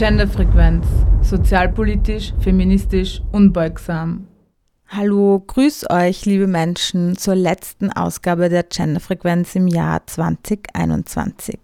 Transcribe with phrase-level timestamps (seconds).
[0.00, 0.86] Genderfrequenz.
[1.20, 4.26] Sozialpolitisch, feministisch, unbeugsam.
[4.88, 11.58] Hallo, grüß euch, liebe Menschen, zur letzten Ausgabe der Genderfrequenz im Jahr 2021.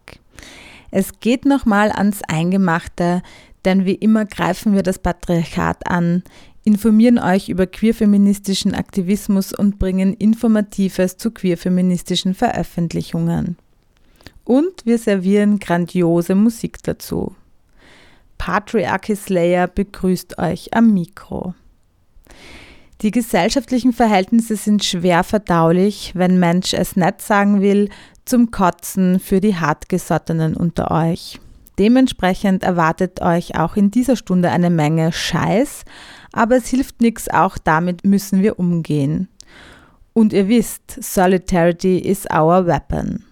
[0.91, 3.23] Es geht nochmal ans Eingemachte,
[3.65, 6.23] denn wie immer greifen wir das Patriarchat an,
[6.63, 13.57] informieren euch über queerfeministischen Aktivismus und bringen Informatives zu queerfeministischen Veröffentlichungen.
[14.45, 17.35] Und wir servieren grandiose Musik dazu.
[18.39, 21.55] Patriarchy Slayer begrüßt euch am Mikro.
[23.03, 27.91] Die gesellschaftlichen Verhältnisse sind schwer verdaulich, wenn Mensch es nett sagen will,
[28.25, 31.39] zum Kotzen für die Hartgesottenen unter euch.
[31.79, 35.85] Dementsprechend erwartet euch auch in dieser Stunde eine Menge Scheiß,
[36.33, 39.29] aber es hilft nichts, auch damit müssen wir umgehen.
[40.15, 43.25] Und ihr wisst, Solidarity is our weapon.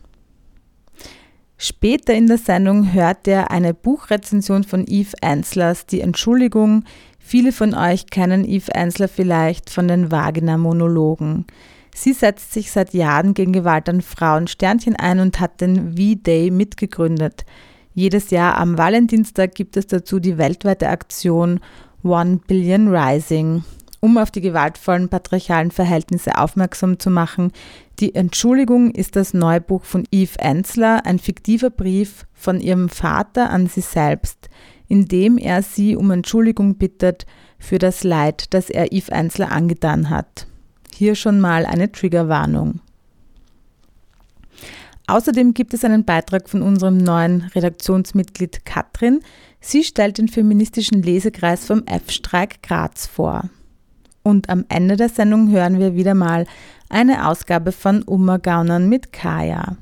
[1.66, 6.84] Später in der Sendung hört ihr eine Buchrezension von Eve Anslers, die Entschuldigung.
[7.18, 11.46] Viele von euch kennen Eve Ansler vielleicht von den Vagina-Monologen.
[11.94, 16.50] Sie setzt sich seit Jahren gegen Gewalt an Frauen Sternchen ein und hat den V-Day
[16.50, 17.46] mitgegründet.
[17.94, 21.60] Jedes Jahr am Valentinstag gibt es dazu die weltweite Aktion
[22.02, 23.64] One Billion Rising
[24.04, 27.52] um auf die gewaltvollen patriarchalen Verhältnisse aufmerksam zu machen.
[28.00, 33.68] Die Entschuldigung ist das Neubuch von Eve Ensler, ein fiktiver Brief von ihrem Vater an
[33.68, 34.48] sie selbst,
[34.88, 37.24] in dem er sie um Entschuldigung bittet
[37.58, 40.46] für das Leid, das er Eve Ensler angetan hat.
[40.92, 42.80] Hier schon mal eine Triggerwarnung.
[45.06, 49.20] Außerdem gibt es einen Beitrag von unserem neuen Redaktionsmitglied Katrin.
[49.60, 53.50] Sie stellt den feministischen Lesekreis vom F-Streik Graz vor.
[54.22, 56.46] Und am Ende der Sendung hören wir wieder mal
[56.94, 59.76] eine Ausgabe von Ummergaunern mit Kaya.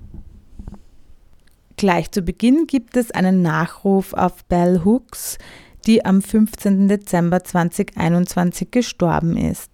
[1.77, 5.37] Gleich zu Beginn gibt es einen Nachruf auf Bell Hooks,
[5.87, 6.89] die am 15.
[6.89, 9.71] Dezember 2021 gestorben ist.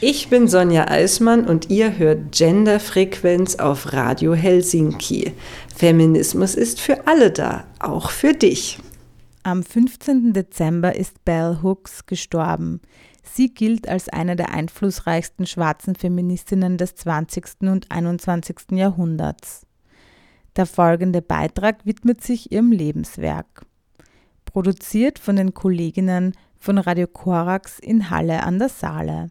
[0.00, 5.32] Ich bin Sonja Eismann und ihr hört Genderfrequenz auf Radio Helsinki.
[5.74, 8.78] Feminismus ist für alle da, auch für dich.
[9.42, 10.34] Am 15.
[10.34, 12.80] Dezember ist Bell Hooks gestorben.
[13.34, 17.62] Sie gilt als eine der einflussreichsten schwarzen Feministinnen des 20.
[17.62, 18.72] und 21.
[18.72, 19.66] Jahrhunderts.
[20.56, 23.64] Der folgende Beitrag widmet sich ihrem Lebenswerk.
[24.44, 29.30] Produziert von den Kolleginnen von Radio Korax in Halle an der Saale.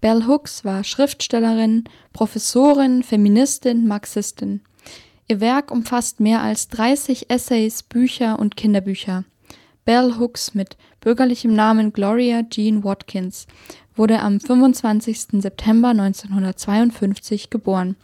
[0.00, 4.60] Bell Hooks war Schriftstellerin, Professorin, Feministin, Marxistin.
[5.26, 9.24] Ihr Werk umfasst mehr als 30 Essays, Bücher und Kinderbücher.
[9.86, 13.46] Bell Hooks mit bürgerlichem Namen Gloria Jean Watkins
[13.94, 15.40] wurde am 25.
[15.40, 17.94] September 1952 geboren.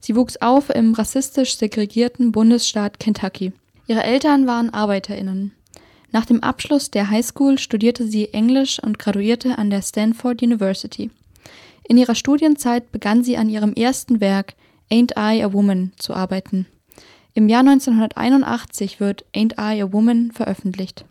[0.00, 3.52] Sie wuchs auf im rassistisch segregierten Bundesstaat Kentucky.
[3.86, 5.52] Ihre Eltern waren Arbeiterinnen.
[6.10, 11.12] Nach dem Abschluss der Highschool studierte sie Englisch und graduierte an der Stanford University.
[11.84, 14.54] In ihrer Studienzeit begann sie an ihrem ersten Werk
[14.90, 16.66] Ain't I a Woman zu arbeiten.
[17.34, 21.06] Im Jahr 1981 wird Ain't I a Woman veröffentlicht.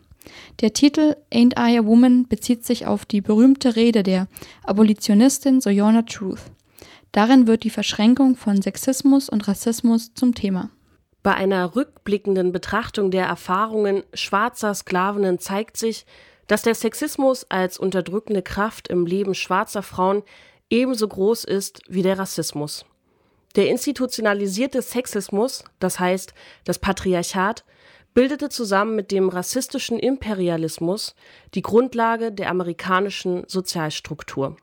[0.60, 4.28] Der Titel Ain't I a Woman bezieht sich auf die berühmte Rede der
[4.64, 6.40] Abolitionistin Sojourner Truth.
[7.12, 10.70] Darin wird die Verschränkung von Sexismus und Rassismus zum Thema.
[11.22, 16.06] Bei einer rückblickenden Betrachtung der Erfahrungen schwarzer Sklavinnen zeigt sich,
[16.48, 20.22] dass der Sexismus als unterdrückende Kraft im Leben schwarzer Frauen
[20.68, 22.84] ebenso groß ist wie der Rassismus.
[23.54, 26.32] Der institutionalisierte Sexismus, das heißt
[26.64, 27.64] das Patriarchat,
[28.14, 31.14] bildete zusammen mit dem rassistischen Imperialismus
[31.54, 34.56] die Grundlage der amerikanischen Sozialstruktur.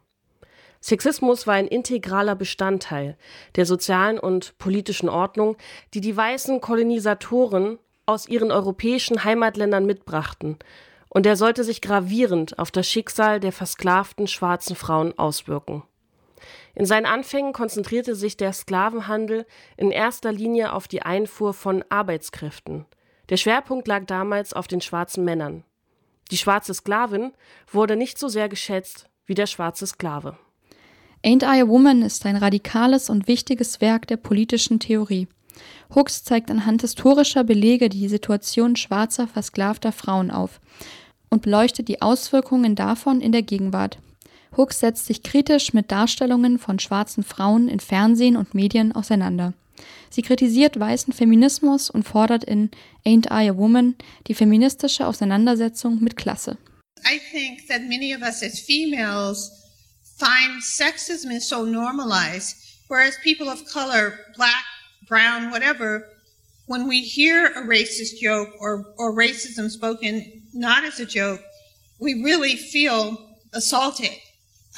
[0.82, 3.18] Sexismus war ein integraler Bestandteil
[3.56, 5.58] der sozialen und politischen Ordnung,
[5.94, 10.58] die die weißen Kolonisatoren aus ihren europäischen Heimatländern mitbrachten,
[11.12, 15.84] und er sollte sich gravierend auf das Schicksal der versklavten schwarzen Frauen auswirken.
[16.76, 19.46] In seinen Anfängen konzentrierte sich der Sklavenhandel
[19.76, 22.86] in erster Linie auf die Einfuhr von Arbeitskräften–
[23.30, 25.64] der Schwerpunkt lag damals auf den schwarzen Männern.
[26.32, 27.32] Die schwarze Sklavin
[27.72, 30.38] wurde nicht so sehr geschätzt wie der schwarze Sklave.
[31.24, 35.28] Ain't I a Woman ist ein radikales und wichtiges Werk der politischen Theorie.
[35.94, 40.62] Hooks zeigt anhand historischer Belege die Situation schwarzer, versklavter Frauen auf
[41.30, 44.00] und beleuchtet die Auswirkungen davon in der Gegenwart.
[44.56, 49.54] Hooks setzt sich kritisch mit Darstellungen von schwarzen Frauen in Fernsehen und Medien auseinander.
[50.10, 52.72] Sie kritisiert weißen Feminismus und fordert in
[53.06, 53.96] Ain't I a Woman
[54.28, 56.58] die feministische Auseinandersetzung mit Klasse.
[57.06, 59.52] I think that many of us as females
[60.18, 62.56] find sexism is so normalized,
[62.88, 64.66] whereas people of color, black,
[65.08, 66.06] brown, whatever,
[66.66, 71.42] when we hear a racist joke or, or racism spoken not as a joke,
[72.00, 73.18] we really feel
[73.54, 74.12] assaulted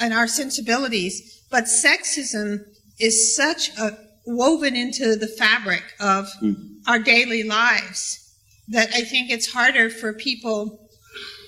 [0.00, 1.44] and our sensibilities.
[1.50, 2.64] But sexism
[2.98, 6.54] is such a woven into the fabric of mm.
[6.88, 8.34] our daily lives
[8.68, 10.88] that I think it's harder for people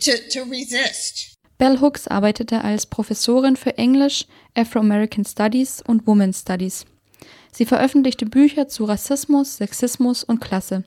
[0.00, 1.34] to, to resist.
[1.58, 6.84] Bell Hooks arbeitete als Professorin für Englisch, Afro-American Studies und Women's Studies.
[7.52, 10.84] Sie veröffentlichte Bücher zu Rassismus, Sexismus und Klasse.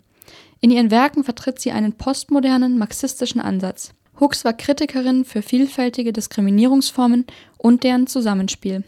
[0.59, 3.93] In ihren Werken vertritt sie einen postmodernen marxistischen Ansatz.
[4.19, 7.25] Hooks war Kritikerin für vielfältige Diskriminierungsformen
[7.57, 8.83] und deren Zusammenspiel.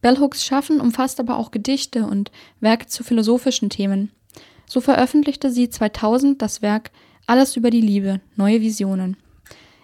[0.00, 2.30] Bell Hooks Schaffen umfasst aber auch Gedichte und
[2.60, 4.10] Werke zu philosophischen Themen.
[4.66, 6.90] So veröffentlichte sie 2000 das Werk
[7.26, 9.16] Alles über die Liebe, neue Visionen.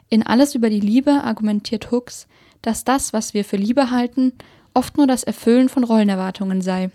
[0.09, 2.29] In Alles über die Liebe argumentiert Hooks,
[2.63, 4.33] dass das, was wir für Liebe halten,
[4.75, 6.91] oft nur das Erfüllen von Rollenerwartungen sei.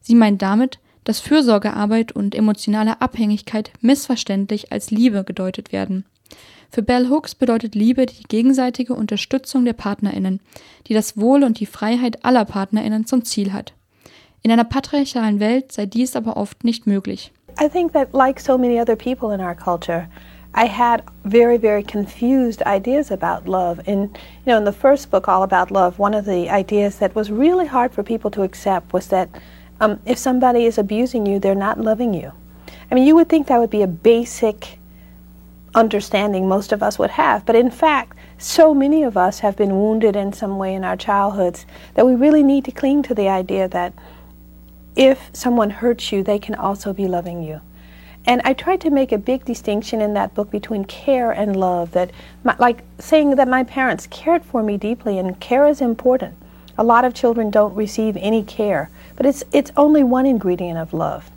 [0.00, 6.04] Sie meint damit, dass Fürsorgearbeit und emotionale Abhängigkeit missverständlich als Liebe gedeutet werden.
[6.74, 10.40] Für Bell Hooks bedeutet Liebe die gegenseitige Unterstützung der Partnerinnen,
[10.88, 13.74] die das Wohl und die Freiheit aller Partnerinnen zum Ziel hat.
[14.42, 17.32] In einer patriarchalen Welt sei dies aber oft nicht möglich.
[17.62, 20.08] I think that like so many other people in our culture,
[20.52, 23.78] I had very, very confused ideas about love.
[23.86, 24.10] And,
[24.44, 27.30] you know, in the first book, All About Love, one of the ideas that was
[27.30, 29.28] really hard for people to accept was that
[29.80, 32.32] um, if somebody is abusing you, they're not loving you.
[32.90, 34.80] I mean, you would think that would be a basic
[35.74, 37.44] understanding most of us would have.
[37.44, 40.96] But in fact, so many of us have been wounded in some way in our
[40.96, 43.92] childhoods that we really need to cling to the idea that
[44.96, 47.60] if someone hurts you, they can also be loving you.
[48.26, 51.90] And I tried to make a big distinction in that book between care and love,
[51.92, 52.10] that
[52.42, 56.34] my, like saying that my parents cared for me deeply, and care is important.
[56.78, 60.94] A lot of children don't receive any care, but it's, it's only one ingredient of
[60.94, 61.30] love.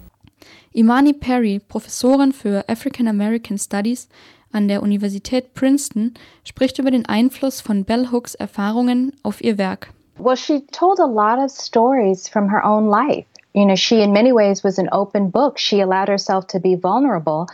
[0.74, 4.10] Imani Perry, Professorin für African American Studies
[4.52, 9.94] an der Universität Princeton, spricht über den Einfluss von Bell Hooks Erfahrungen auf ihr Werk.
[10.20, 13.26] Well, she told a lot of stories from her own life.
[13.54, 15.60] You know, she in many ways was an open book.
[15.60, 17.48] She allowed herself to be vulnerable.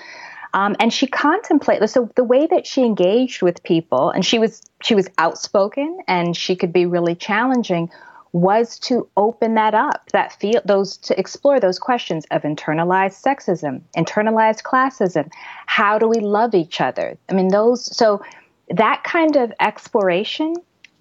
[0.53, 4.61] Um, and she contemplated so the way that she engaged with people and she was
[4.83, 7.89] she was outspoken and she could be really challenging
[8.33, 13.81] was to open that up that feel those to explore those questions of internalized sexism
[13.95, 15.31] internalized classism
[15.67, 18.21] how do we love each other i mean those so
[18.69, 20.53] that kind of exploration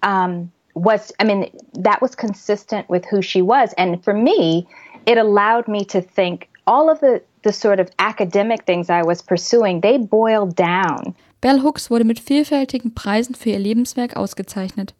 [0.03, 4.67] um, was i mean that was consistent with who she was and for me
[5.05, 9.21] it allowed me to think all of the, the sort of academic things I was
[9.21, 11.15] pursuing, they boiled down.
[11.41, 14.93] Bell Hooks wurde mit vielfältigen Preisen für ihr Lebenswerk ausgezeichnet.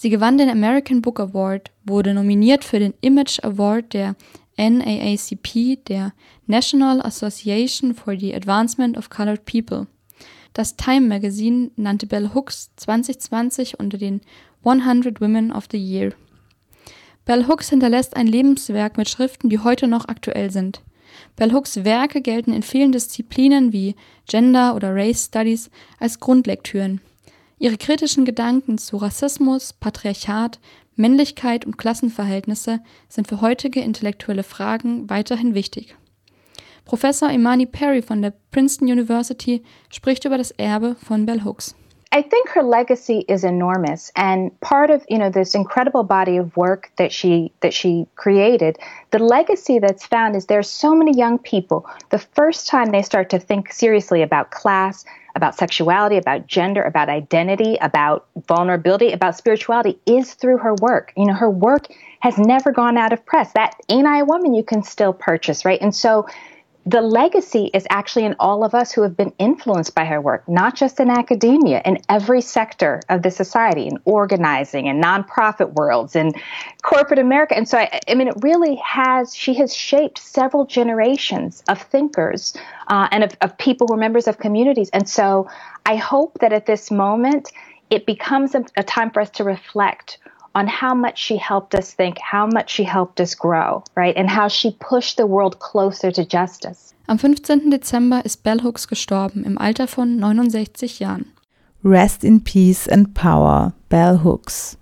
[0.00, 4.16] Sie gewann den American Book Award, wurde nominiert für den Image Award der
[4.56, 6.14] NAACP, der
[6.46, 9.88] National Association for the Advancement of Colored People.
[10.54, 14.22] Das Time Magazine nannte Bell Hooks 2020 unter den
[14.64, 16.14] 100 Women of the Year.
[17.26, 20.80] Bell Hooks hinterlässt ein Lebenswerk mit Schriften, die heute noch aktuell sind.
[21.36, 23.96] Bell Hooks Werke gelten in vielen Disziplinen wie
[24.26, 25.68] Gender oder Race Studies
[25.98, 27.02] als Grundlektüren.
[27.62, 30.58] Ihre kritischen Gedanken zu Rassismus, Patriarchat,
[30.96, 32.80] Männlichkeit und Klassenverhältnisse
[33.10, 35.94] sind für heutige intellektuelle Fragen weiterhin wichtig.
[36.86, 41.74] Professor Imani Perry von der Princeton University spricht über das Erbe von Bell Hooks.
[42.12, 46.56] I think her legacy is enormous and part of, you know, this incredible body of
[46.56, 48.78] work that she that she created,
[49.12, 53.28] the legacy that's found is there's so many young people the first time they start
[53.30, 59.98] to think seriously about class, about sexuality, about gender, about identity, about vulnerability, about spirituality
[60.06, 61.12] is through her work.
[61.16, 61.86] You know, her work
[62.20, 63.52] has never gone out of press.
[63.52, 65.80] That Ain't I a Woman you can still purchase, right?
[65.80, 66.26] And so
[66.86, 70.48] the legacy is actually in all of us who have been influenced by her work,
[70.48, 76.16] not just in academia, in every sector of the society, in organizing and nonprofit worlds
[76.16, 76.34] and
[76.82, 77.54] corporate America.
[77.54, 82.56] And so, I, I mean, it really has, she has shaped several generations of thinkers
[82.88, 84.88] uh, and of, of people who are members of communities.
[84.94, 85.50] And so
[85.84, 87.52] I hope that at this moment,
[87.90, 90.18] it becomes a, a time for us to reflect
[90.54, 94.16] on how much she helped us think, how much she helped us grow, right?
[94.16, 96.94] And how she pushed the world closer to justice.
[97.06, 97.70] Am 15.
[97.70, 101.32] Dezember ist Bell Hooks gestorben im Alter von 69 Jahren.
[101.82, 104.76] Rest in peace and power, Bell Hooks.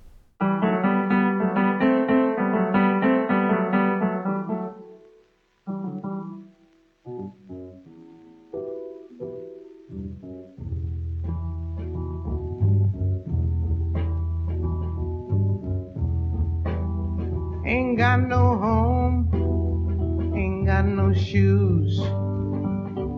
[21.09, 21.99] No shoes,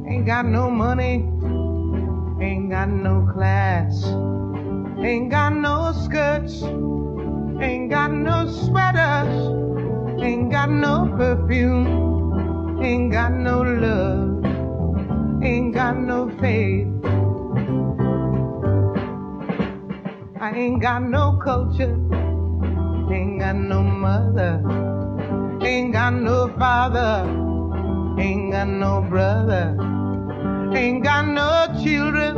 [0.09, 1.27] ain't got no money,
[2.41, 4.05] ain't got no class,
[5.03, 6.63] ain't got no skirts,
[7.61, 14.45] ain't got no sweaters, ain't got no perfume, ain't got no love,
[15.43, 16.87] ain't got no faith.
[20.41, 21.99] I ain't got no culture,
[23.13, 24.63] ain't got no mother,
[25.61, 27.49] ain't got no father,
[28.21, 29.77] ain't got no brother,
[30.75, 32.37] ain't got no children,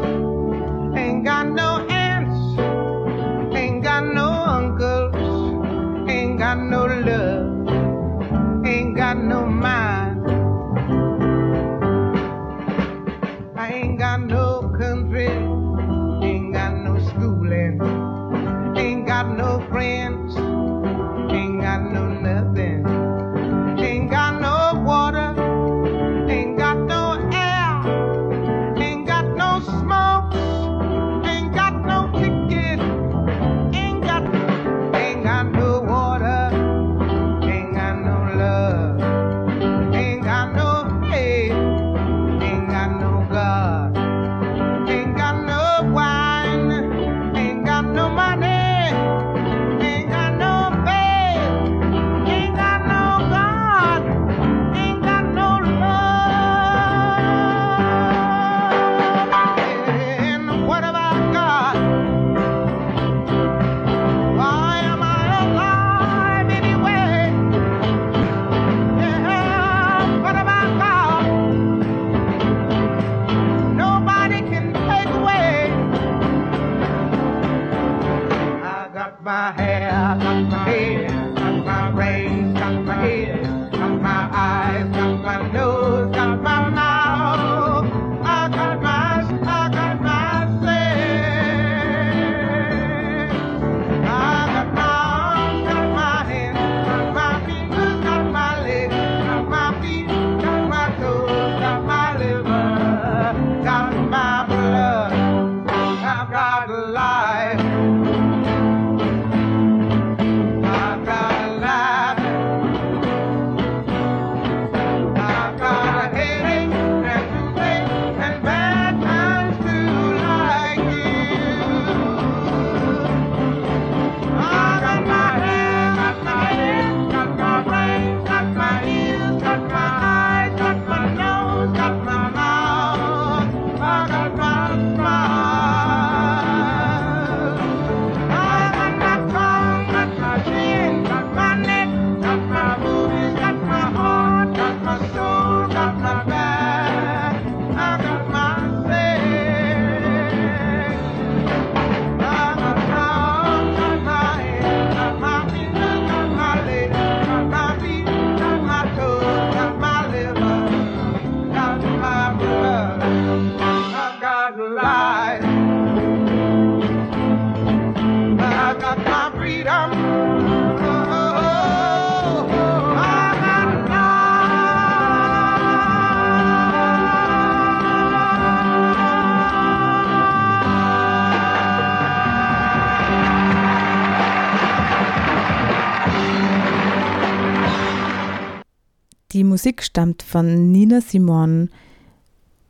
[189.52, 191.68] Musik stammt von Nina Simon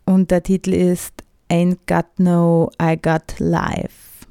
[0.05, 4.27] und der Titel ist Ain't Got No, I Got Life.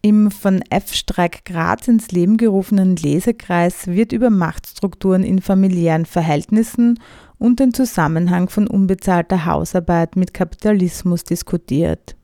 [0.00, 0.94] Im von F.
[0.94, 7.00] Streik Graz ins Leben gerufenen Lesekreis wird über Machtstrukturen in familiären Verhältnissen
[7.38, 12.14] und den Zusammenhang von unbezahlter Hausarbeit mit Kapitalismus diskutiert.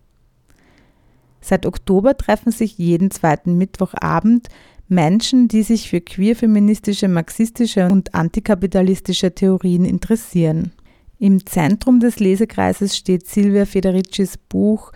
[1.40, 4.46] Seit Oktober treffen sich jeden zweiten Mittwochabend
[4.88, 10.72] Menschen, die sich für queer-feministische, marxistische und antikapitalistische Theorien interessieren.
[11.18, 14.92] Im Zentrum des Lesekreises steht Silvia Federicis Buch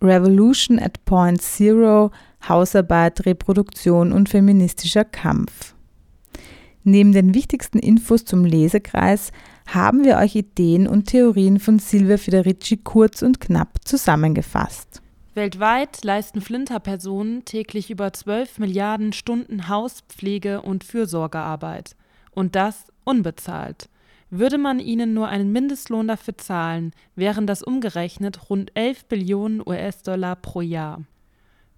[0.00, 2.10] Revolution at Point Zero
[2.48, 5.74] Hausarbeit, Reproduktion und feministischer Kampf.
[6.84, 9.32] Neben den wichtigsten Infos zum Lesekreis
[9.66, 15.02] haben wir euch Ideen und Theorien von Silvia Federici kurz und knapp zusammengefasst.
[15.38, 21.94] Weltweit leisten Flinterpersonen täglich über 12 Milliarden Stunden Hauspflege und Fürsorgearbeit.
[22.32, 23.88] Und das unbezahlt.
[24.30, 30.34] Würde man ihnen nur einen Mindestlohn dafür zahlen, wären das umgerechnet rund 11 Billionen US-Dollar
[30.34, 31.04] pro Jahr.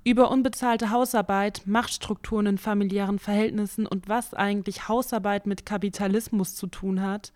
[0.04, 7.02] Über unbezahlte Hausarbeit, Machtstrukturen in familiären Verhältnissen und was eigentlich Hausarbeit mit Kapitalismus zu tun
[7.02, 7.34] hat,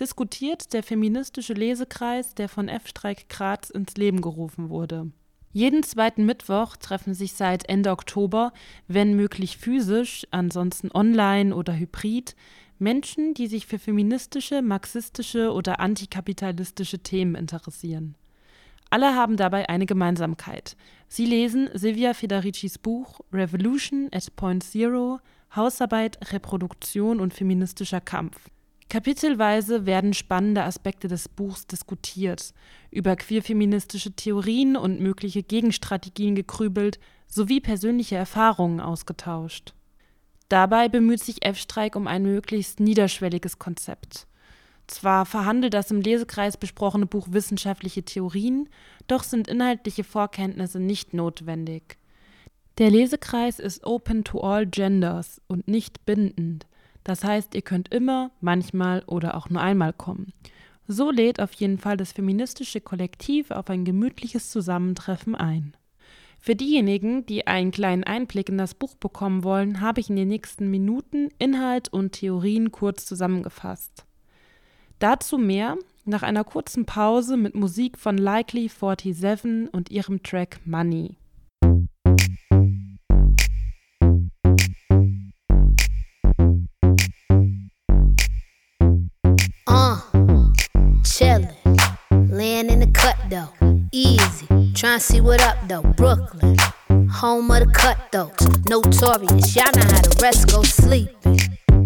[0.00, 2.88] diskutiert der feministische Lesekreis, der von F.
[2.88, 5.10] Streik Graz ins Leben gerufen wurde.
[5.56, 8.52] Jeden zweiten Mittwoch treffen sich seit Ende Oktober,
[8.88, 12.36] wenn möglich physisch, ansonsten online oder hybrid,
[12.78, 18.16] Menschen, die sich für feministische, marxistische oder antikapitalistische Themen interessieren.
[18.90, 20.76] Alle haben dabei eine Gemeinsamkeit.
[21.08, 25.20] Sie lesen Silvia Federicis Buch Revolution at Point Zero
[25.54, 28.50] Hausarbeit, Reproduktion und feministischer Kampf.
[28.88, 32.54] Kapitelweise werden spannende Aspekte des Buchs diskutiert,
[32.90, 39.74] über queerfeministische Theorien und mögliche Gegenstrategien gegrübelt sowie persönliche Erfahrungen ausgetauscht.
[40.48, 44.28] Dabei bemüht sich F-Streik um ein möglichst niederschwelliges Konzept.
[44.86, 48.68] Zwar verhandelt das im Lesekreis besprochene Buch wissenschaftliche Theorien,
[49.08, 51.98] doch sind inhaltliche Vorkenntnisse nicht notwendig.
[52.78, 56.66] Der Lesekreis ist open to all genders und nicht bindend.
[57.06, 60.32] Das heißt, ihr könnt immer, manchmal oder auch nur einmal kommen.
[60.88, 65.76] So lädt auf jeden Fall das feministische Kollektiv auf ein gemütliches Zusammentreffen ein.
[66.40, 70.26] Für diejenigen, die einen kleinen Einblick in das Buch bekommen wollen, habe ich in den
[70.26, 74.04] nächsten Minuten Inhalt und Theorien kurz zusammengefasst.
[74.98, 81.18] Dazu mehr nach einer kurzen Pause mit Musik von Likely 47 und ihrem Track Money.
[94.76, 95.82] Trying to see what up though.
[95.82, 96.56] Brooklyn,
[97.10, 98.46] home of the cutthroats.
[98.68, 101.40] Notorious, y'all know how the rest go sleeping.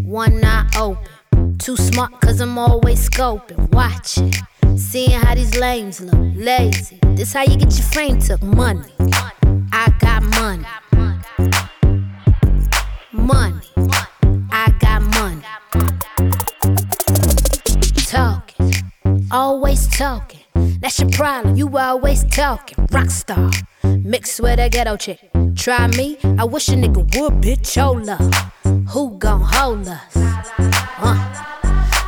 [0.04, 1.56] One eye open.
[1.58, 4.34] Too smart cause I'm always scoping, watching.
[4.76, 6.98] Seeing how these lames look, lazy.
[7.14, 8.42] This how you get your frame took.
[8.42, 8.92] Money.
[9.72, 10.66] I got money.
[13.12, 13.66] Money.
[14.52, 15.42] I got money.
[18.04, 18.74] Talking.
[19.30, 20.39] Always talking.
[20.80, 22.86] That's your problem, you always talking.
[22.86, 23.52] Rockstar,
[24.02, 25.20] mixed with a ghetto chick.
[25.54, 27.78] Try me, I wish a nigga would, bitch.
[27.78, 28.08] Hold.
[28.88, 30.16] Who gon' hold us?
[30.16, 31.46] Uh.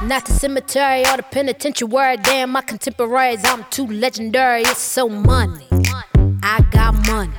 [0.05, 2.17] Not the cemetery or the penitentiary.
[2.17, 4.63] Damn, my contemporaries, I'm too legendary.
[4.63, 5.69] It's so money.
[6.43, 6.83] I got.
[7.07, 7.33] Money.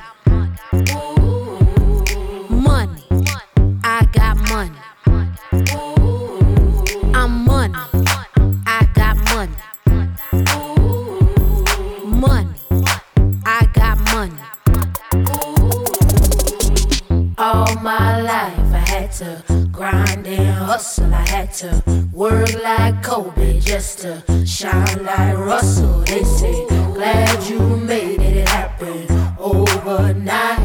[17.54, 21.14] All my life I had to grind and hustle.
[21.14, 21.70] I had to
[22.12, 26.00] work like Kobe just to shine like Russell.
[26.00, 29.06] They say, glad you made it happen
[29.38, 30.63] overnight.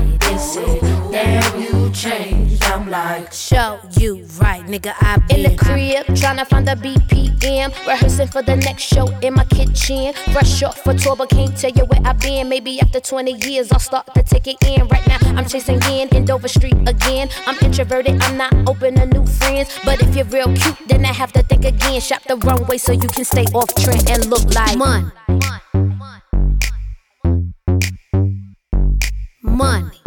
[4.70, 4.94] Nigga.
[5.02, 9.34] I been in the crib tryna find the BPM, rehearsing for the next show in
[9.34, 10.14] my kitchen.
[10.32, 12.48] Fresh off for tour, but can't tell you where I've been.
[12.48, 14.88] Maybe after 20 years, I'll start to take it in.
[14.88, 17.30] Right now, I'm chasing in in Dover Street again.
[17.48, 19.78] I'm introverted, I'm not open to new friends.
[19.84, 22.00] But if you're real cute, then I have to think again.
[22.00, 24.78] Shop the wrong way so you can stay off trend and look like.
[24.78, 25.12] Money.
[29.42, 29.99] Money.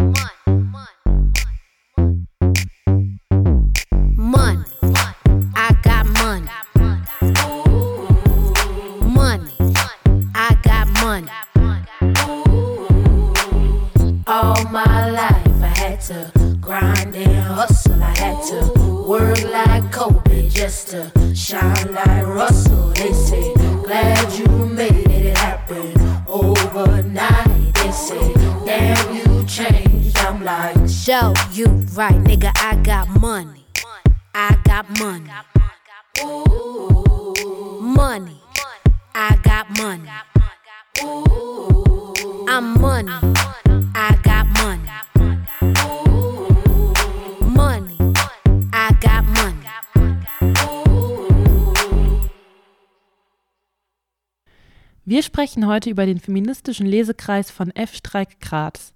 [55.33, 57.95] Sprechen heute über den feministischen Lesekreis von F.
[57.95, 58.93] Streik Graz.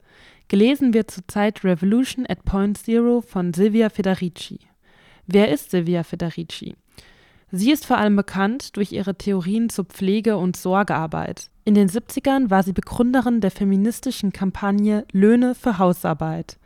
[0.49, 4.59] Gelesen wird zurzeit Revolution at Point Zero von Silvia Federici.
[5.25, 6.75] Wer ist Silvia Federici?
[7.51, 11.49] Sie ist vor allem bekannt durch ihre Theorien zur Pflege- und Sorgearbeit.
[11.65, 16.59] In den 70ern war sie Begründerin der feministischen Kampagne Löhne für Hausarbeit.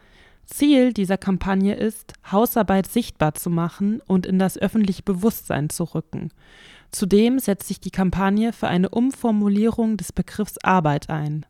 [0.48, 6.30] Ziel dieser Kampagne ist, Hausarbeit sichtbar zu machen und in das öffentliche Bewusstsein zu rücken.
[6.92, 11.46] Zudem setzt sich die Kampagne für eine Umformulierung des Begriffs Arbeit ein.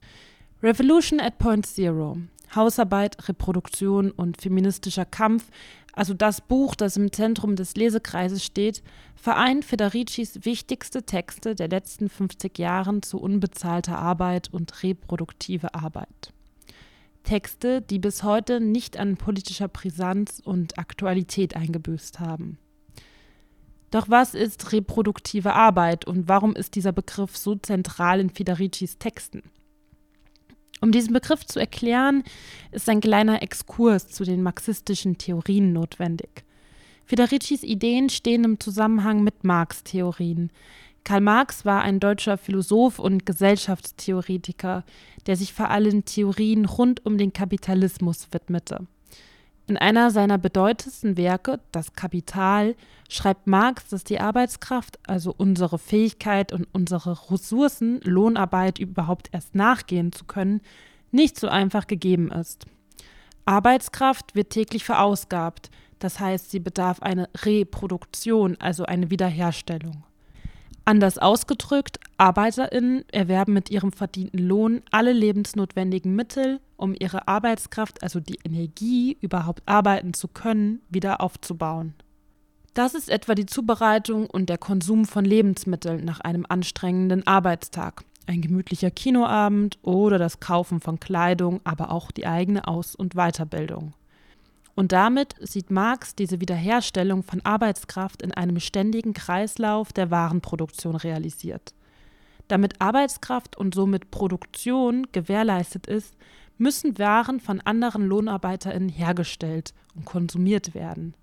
[0.62, 2.18] Revolution at Point Zero
[2.54, 5.46] Hausarbeit, Reproduktion und feministischer Kampf
[5.94, 8.82] also das Buch, das im Zentrum des Lesekreises steht,
[9.16, 16.34] vereint Federicis wichtigste Texte der letzten 50 Jahren zu unbezahlter Arbeit und reproduktive Arbeit.
[17.24, 22.58] Texte, die bis heute nicht an politischer Brisanz und Aktualität eingebüßt haben.
[23.92, 29.44] Doch was ist reproduktive Arbeit und warum ist dieser Begriff so zentral in Federicis Texten?
[30.80, 32.24] Um diesen Begriff zu erklären,
[32.72, 36.44] ist ein kleiner Exkurs zu den marxistischen Theorien notwendig.
[37.06, 40.52] Federicis Ideen stehen im Zusammenhang mit Marx Theorien.
[41.04, 44.86] Karl Marx war ein deutscher Philosoph und Gesellschaftstheoretiker,
[45.28, 48.88] der sich vor allem Theorien rund um den Kapitalismus widmete.
[49.68, 52.76] In einer seiner bedeutendsten Werke, Das Kapital,
[53.10, 60.12] schreibt Marx, dass die Arbeitskraft, also unsere Fähigkeit und unsere Ressourcen, Lohnarbeit überhaupt erst nachgehen
[60.12, 60.62] zu können,
[61.12, 62.66] nicht so einfach gegeben ist.
[63.46, 65.70] Arbeitskraft wird täglich verausgabt,
[66.00, 70.04] das heißt, sie bedarf einer Reproduktion, also eine Wiederherstellung.
[70.84, 78.20] Anders ausgedrückt, Arbeiterinnen erwerben mit ihrem verdienten Lohn alle lebensnotwendigen Mittel, um ihre Arbeitskraft, also
[78.20, 81.94] die Energie, überhaupt arbeiten zu können, wieder aufzubauen.
[82.74, 88.42] Das ist etwa die Zubereitung und der Konsum von Lebensmitteln nach einem anstrengenden Arbeitstag, ein
[88.42, 93.94] gemütlicher Kinoabend oder das Kaufen von Kleidung, aber auch die eigene Aus- und Weiterbildung.
[94.74, 101.74] Und damit sieht Marx diese Wiederherstellung von Arbeitskraft in einem ständigen Kreislauf der Warenproduktion realisiert.
[102.48, 106.16] Damit Arbeitskraft und somit Produktion gewährleistet ist,
[106.62, 111.16] müssen Waren von anderen Lohnarbeiterinnen hergestellt und konsumiert werden.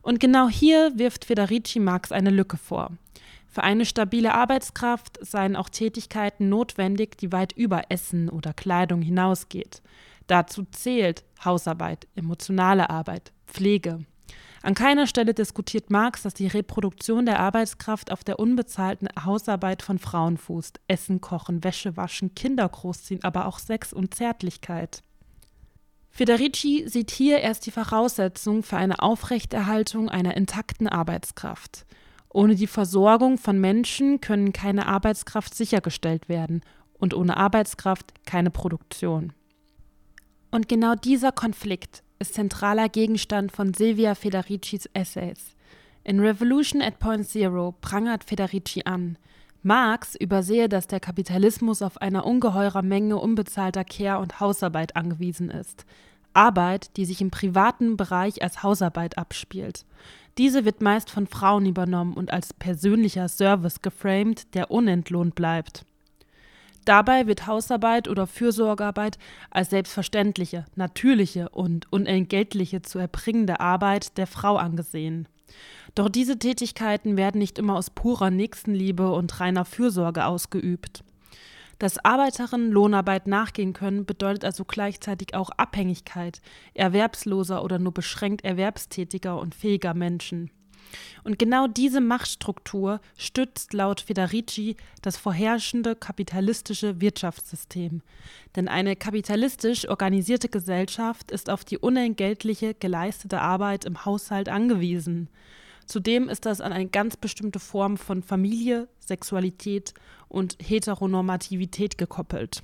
[0.00, 2.92] Und genau hier wirft Federici Marx eine Lücke vor.
[3.48, 9.82] Für eine stabile Arbeitskraft seien auch Tätigkeiten notwendig, die weit über Essen oder Kleidung hinausgeht.
[10.26, 14.04] Dazu zählt Hausarbeit, emotionale Arbeit, Pflege.
[14.64, 19.98] An keiner Stelle diskutiert Marx, dass die Reproduktion der Arbeitskraft auf der unbezahlten Hausarbeit von
[19.98, 20.80] Frauen fußt.
[20.88, 25.02] Essen, kochen, Wäsche waschen, Kinder großziehen, aber auch Sex und Zärtlichkeit.
[26.08, 31.84] Federici sieht hier erst die Voraussetzung für eine Aufrechterhaltung einer intakten Arbeitskraft.
[32.30, 36.62] Ohne die Versorgung von Menschen können keine Arbeitskraft sichergestellt werden
[36.94, 39.34] und ohne Arbeitskraft keine Produktion.
[40.50, 45.54] Und genau dieser Konflikt ist zentraler Gegenstand von Silvia Federicis Essays.
[46.04, 49.18] In Revolution at Point Zero prangert Federici an,
[49.62, 55.84] Marx übersehe, dass der Kapitalismus auf einer ungeheurer Menge unbezahlter Care- und Hausarbeit angewiesen ist.
[56.32, 59.84] Arbeit, die sich im privaten Bereich als Hausarbeit abspielt.
[60.38, 65.84] Diese wird meist von Frauen übernommen und als persönlicher Service geframed, der unentlohnt bleibt.
[66.84, 69.18] Dabei wird Hausarbeit oder Fürsorgearbeit
[69.50, 75.26] als selbstverständliche, natürliche und unentgeltliche zu erbringende Arbeit der Frau angesehen.
[75.94, 81.04] Doch diese Tätigkeiten werden nicht immer aus purer Nächstenliebe und reiner Fürsorge ausgeübt.
[81.78, 86.40] Dass Arbeiterinnen Lohnarbeit nachgehen können, bedeutet also gleichzeitig auch Abhängigkeit
[86.74, 90.50] erwerbsloser oder nur beschränkt erwerbstätiger und fähiger Menschen.
[91.24, 98.02] Und genau diese Machtstruktur stützt laut Federici das vorherrschende kapitalistische Wirtschaftssystem.
[98.56, 105.28] Denn eine kapitalistisch organisierte Gesellschaft ist auf die unentgeltliche geleistete Arbeit im Haushalt angewiesen.
[105.86, 109.94] Zudem ist das an eine ganz bestimmte Form von Familie, Sexualität
[110.28, 112.62] und Heteronormativität gekoppelt.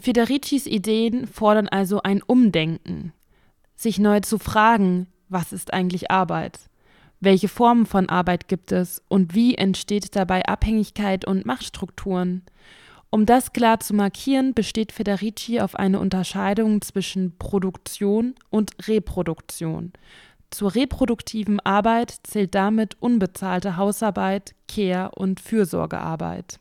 [0.00, 3.12] Federicis Ideen fordern also ein Umdenken,
[3.74, 6.67] sich neu zu fragen, was ist eigentlich Arbeit?
[7.20, 12.42] Welche Formen von Arbeit gibt es und wie entsteht dabei Abhängigkeit und Machtstrukturen?
[13.10, 19.92] Um das klar zu markieren, besteht Federici auf eine Unterscheidung zwischen Produktion und Reproduktion.
[20.50, 26.60] Zur reproduktiven Arbeit zählt damit unbezahlte Hausarbeit, Care- und Fürsorgearbeit.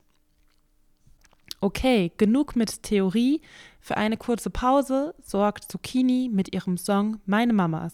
[1.61, 3.41] Okay, genug mit Theorie.
[3.79, 7.93] Für eine kurze Pause sorgt Zucchini mit ihrem Song Meine Mamas.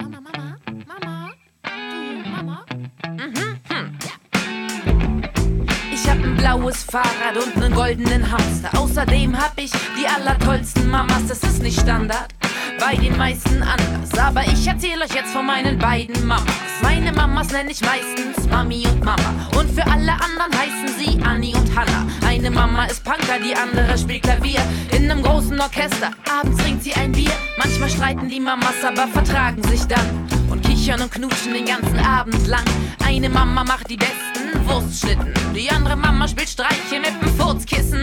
[0.00, 1.34] Mama, mama, mama,
[2.26, 2.64] mama.
[3.04, 3.57] Uh huh.
[6.38, 8.70] Blaues Fahrrad und einen goldenen Hamster.
[8.78, 12.28] Außerdem hab ich die allertollsten Mamas, das ist nicht Standard.
[12.80, 14.16] Bei den meisten anders.
[14.18, 16.46] Aber ich erzähle euch jetzt von meinen beiden Mamas.
[16.80, 19.48] Meine Mamas nenne ich meistens Mami und Mama.
[19.58, 22.06] Und für alle anderen heißen sie Annie und Hannah.
[22.24, 24.60] Eine Mama ist Punker, die andere spielt Klavier.
[24.92, 27.32] In einem großen Orchester, abends trinkt sie ein Bier.
[27.58, 30.28] Manchmal streiten die Mamas, aber vertragen sich dann.
[30.48, 32.64] Und kichern und knutschen den ganzen Abend lang.
[33.04, 35.32] Eine Mama macht die besten Wurstschnitten.
[35.54, 38.02] Die andere Mama spielt Streiche mit dem Furzkissen.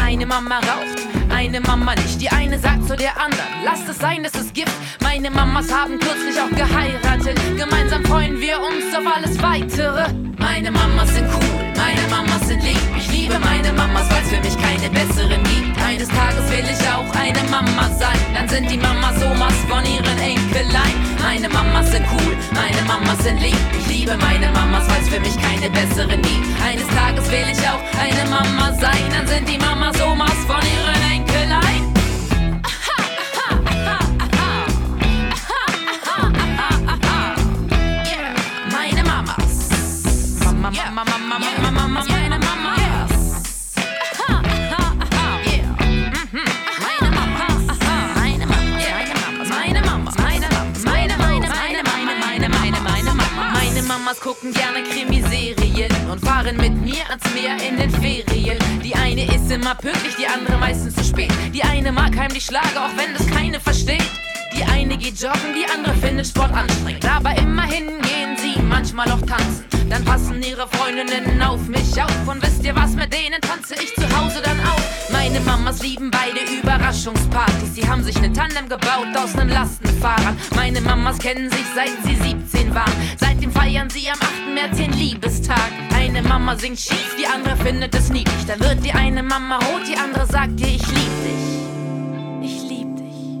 [0.00, 0.98] Eine Mama raucht,
[1.34, 2.20] eine Mama nicht.
[2.20, 4.72] Die eine sagt zu der anderen, lasst es sein, es ist Gift.
[5.02, 7.38] Meine Mamas haben kürzlich auch geheiratet.
[7.56, 10.12] Gemeinsam freuen wir uns auf alles Weitere.
[10.38, 12.80] Meine Mamas sind cool, meine Mamas sind lieb.
[12.96, 15.82] Ich liebe meine Mamas, weil es für mich keine besseren gibt.
[15.82, 18.18] Eines Tages will ich auch eine Mama sein.
[18.34, 20.94] Dann sind die Mamas Omas von ihren Enkelein.
[21.22, 23.56] Meine Mamas sind cool, meine Mamas sind lieb.
[23.78, 26.46] Ich liebe meine Mamas, weil es für mich keine besseren gibt.
[26.64, 29.04] Eines Tages will ich auch eine Mama sein.
[29.12, 30.99] Dann sind die Mamas Omas von ihren
[54.10, 58.58] Mamas gucken gerne Krimiserien und fahren mit mir ans Meer in den Ferien.
[58.82, 61.30] Die eine ist immer pünktlich, die andere meistens zu spät.
[61.54, 64.02] Die eine mag heimlich Schlager, auch wenn das keine versteht.
[64.60, 67.06] Die eine geht joggen, die andere findet Sport anstrengend.
[67.08, 69.64] Aber immerhin gehen sie manchmal auch tanzen.
[69.88, 72.28] Dann passen ihre Freundinnen auf mich auf.
[72.28, 75.10] Und wisst ihr was, mit denen tanze ich zu Hause dann auch.
[75.10, 77.74] Meine Mamas lieben beide Überraschungspartys.
[77.74, 80.34] Sie haben sich eine Tandem gebaut aus nem Lastenfahrrad.
[80.54, 82.92] Meine Mamas kennen sich seit sie 17 waren.
[83.16, 84.54] Seitdem feiern sie am 8.
[84.54, 85.70] März ihren Liebestag.
[85.94, 88.44] Eine Mama singt schief, die andere findet es niedlich.
[88.46, 92.42] Dann wird die eine Mama rot, die andere sagt dir, ich lieb dich.
[92.42, 93.38] Ich lieb dich.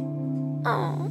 [0.64, 1.09] Oh.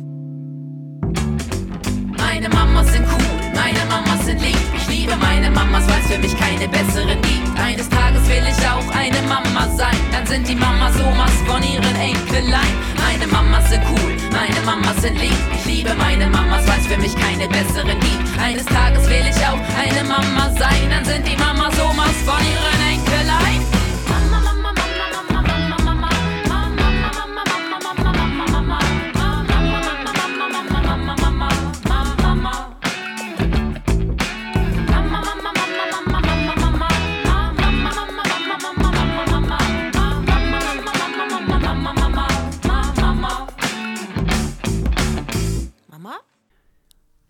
[5.60, 7.60] Mamas, weil es für mich keine besseren gibt.
[7.60, 9.98] Eines Tages will ich auch eine Mama sein.
[10.12, 12.76] Dann sind die Mamas Omas von ihren Enkelein.
[12.96, 15.36] Meine Mamas sind cool, meine Mamas sind lieb.
[15.54, 18.40] Ich liebe meine Mamas, weil es für mich keine besseren gibt.
[18.42, 20.90] Eines Tages will ich auch eine Mama sein.
[20.90, 23.79] Dann sind die Mamas Omas von ihren Enkelein.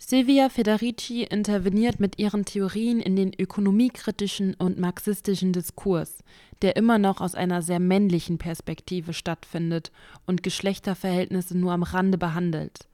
[0.09, 6.23] Silvia Federici interveniert mit ihren Theorien in den ökonomiekritischen und marxistischen Diskurs,
[6.63, 9.91] der immer noch aus einer sehr männlichen Perspektive stattfindet
[10.25, 12.87] und Geschlechterverhältnisse nur am Rande behandelt.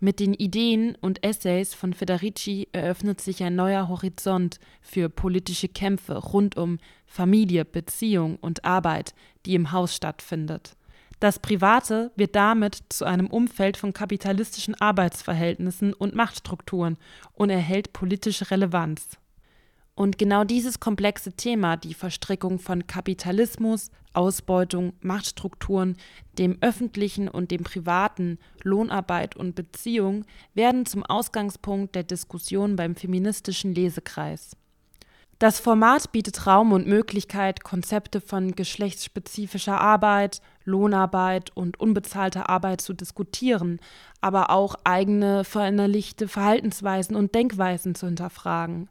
[0.00, 6.16] Mit den Ideen und Essays von Federici eröffnet sich ein neuer Horizont für politische Kämpfe
[6.16, 9.12] rund um Familie, Beziehung und Arbeit,
[9.44, 10.76] die im Haus stattfindet.
[11.24, 16.98] Das Private wird damit zu einem Umfeld von kapitalistischen Arbeitsverhältnissen und Machtstrukturen
[17.32, 19.16] und erhält politische Relevanz.
[19.94, 25.96] Und genau dieses komplexe Thema, die Verstrickung von Kapitalismus, Ausbeutung, Machtstrukturen,
[26.36, 33.74] dem öffentlichen und dem privaten, Lohnarbeit und Beziehung, werden zum Ausgangspunkt der Diskussion beim feministischen
[33.74, 34.58] Lesekreis.
[35.38, 42.92] Das Format bietet Raum und Möglichkeit, Konzepte von geschlechtsspezifischer Arbeit, Lohnarbeit und unbezahlter Arbeit zu
[42.92, 43.80] diskutieren,
[44.20, 48.88] aber auch eigene verinnerlichte Verhaltensweisen und Denkweisen zu hinterfragen.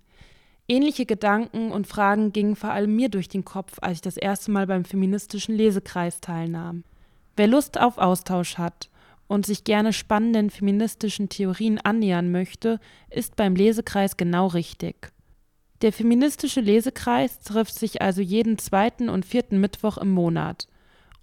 [0.68, 4.52] Ähnliche Gedanken und Fragen gingen vor allem mir durch den Kopf, als ich das erste
[4.52, 6.84] Mal beim feministischen Lesekreis teilnahm.
[7.36, 8.90] Wer Lust auf Austausch hat
[9.28, 15.12] und sich gerne spannenden feministischen Theorien annähern möchte, ist beim Lesekreis genau richtig.
[15.82, 20.68] Der feministische Lesekreis trifft sich also jeden zweiten und vierten Mittwoch im Monat.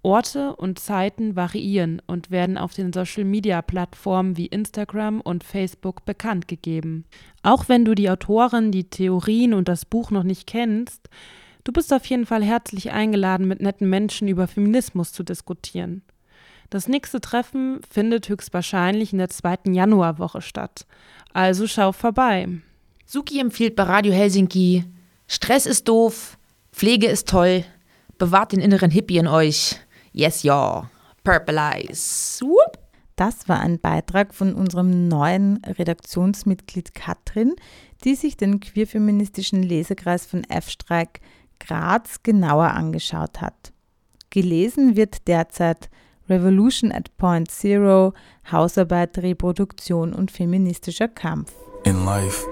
[0.03, 7.05] Orte und Zeiten variieren und werden auf den Social-Media-Plattformen wie Instagram und Facebook bekannt gegeben.
[7.43, 11.07] Auch wenn du die Autorin, die Theorien und das Buch noch nicht kennst,
[11.63, 16.01] du bist auf jeden Fall herzlich eingeladen, mit netten Menschen über Feminismus zu diskutieren.
[16.71, 20.87] Das nächste Treffen findet höchstwahrscheinlich in der zweiten Januarwoche statt.
[21.33, 22.47] Also schau vorbei.
[23.05, 24.85] Suki empfiehlt bei Radio Helsinki:
[25.27, 26.39] Stress ist doof,
[26.71, 27.65] Pflege ist toll,
[28.17, 29.75] bewahrt den inneren Hippie in euch.
[30.13, 30.89] Yes, ja.
[31.23, 32.39] Purple Eyes.
[32.41, 32.77] Whoop.
[33.15, 37.55] Das war ein Beitrag von unserem neuen Redaktionsmitglied Katrin,
[38.03, 41.19] die sich den queerfeministischen Lesekreis von F-Streik
[41.59, 43.73] Graz genauer angeschaut hat.
[44.31, 45.89] Gelesen wird derzeit
[46.29, 48.13] Revolution at Point Zero,
[48.51, 51.53] Hausarbeit, Reproduktion und feministischer Kampf.
[51.83, 52.47] In life,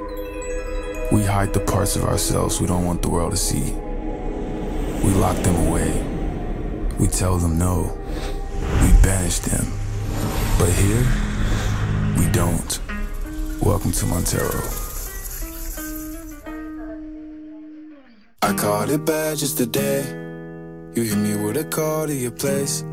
[1.11, 3.73] we hide the parts of ourselves we don't want the world to see.
[5.03, 6.18] We lock them away.
[6.99, 7.97] We tell them no.
[8.81, 9.71] We banish them.
[10.59, 11.07] But here,
[12.17, 12.79] we don't.
[13.61, 14.61] Welcome to Montero.
[18.41, 20.01] I caught it bad just today.
[20.93, 22.83] You hit me with a call to your place.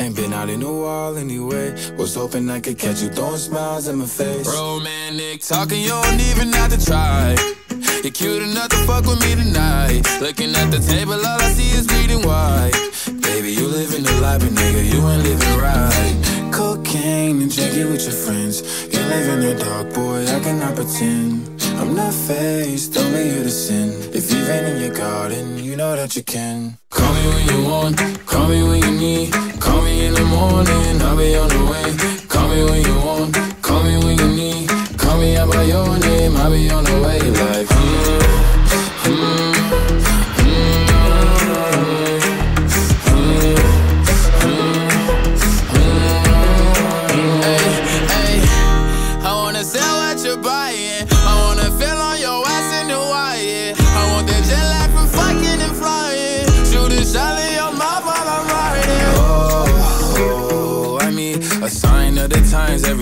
[0.00, 1.72] Ain't been out in a while anyway.
[1.98, 4.48] Was hoping I could catch you throwing smiles in my face.
[4.48, 7.36] Romantic talking, you don't even have to try.
[8.02, 10.02] You're cute enough to fuck with me tonight.
[10.20, 12.72] Looking at the table, all I see is bleeding white.
[13.26, 16.52] Baby, you living the life, but nigga, you ain't living right.
[16.52, 18.62] Cocaine and drinking with your friends.
[18.92, 21.50] You live in the dark, boy, I cannot pretend.
[21.80, 23.88] I'm not faced, only here to sin.
[24.14, 26.78] If you've been in your garden, you know that you can.
[26.90, 29.32] Call me when you want, call me when you need.
[29.60, 31.88] Call me in the morning, I'll be on the way.
[32.28, 34.68] Call me when you want, call me when you need.
[34.96, 37.20] Call me out by your name, I'll be on the way.
[37.42, 37.75] Like,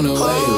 [0.00, 0.49] on the way.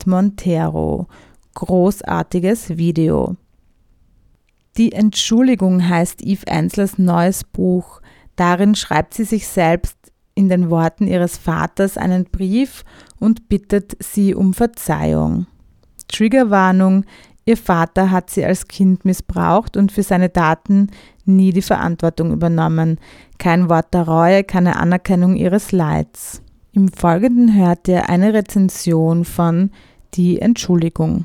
[0.00, 1.08] Mit Montero.
[1.54, 3.36] Großartiges Video.
[4.76, 8.00] Die Entschuldigung heißt Eve Enslers neues Buch.
[8.36, 9.96] Darin schreibt sie sich selbst
[10.34, 12.84] in den Worten ihres Vaters einen Brief
[13.18, 15.46] und bittet sie um Verzeihung.
[16.08, 17.04] Triggerwarnung,
[17.44, 20.90] ihr Vater hat sie als Kind missbraucht und für seine Taten
[21.24, 22.98] nie die Verantwortung übernommen.
[23.38, 26.42] Kein Wort der Reue, keine Anerkennung ihres Leids.
[26.72, 29.70] Im Folgenden hört ihr eine Rezension von
[30.14, 31.24] Die Entschuldigung.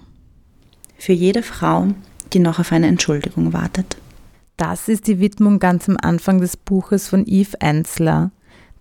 [0.98, 1.88] Für jede Frau,
[2.34, 3.98] die noch auf eine Entschuldigung wartet.
[4.58, 8.32] Das ist die Widmung ganz am Anfang des Buches von Eve Ensler.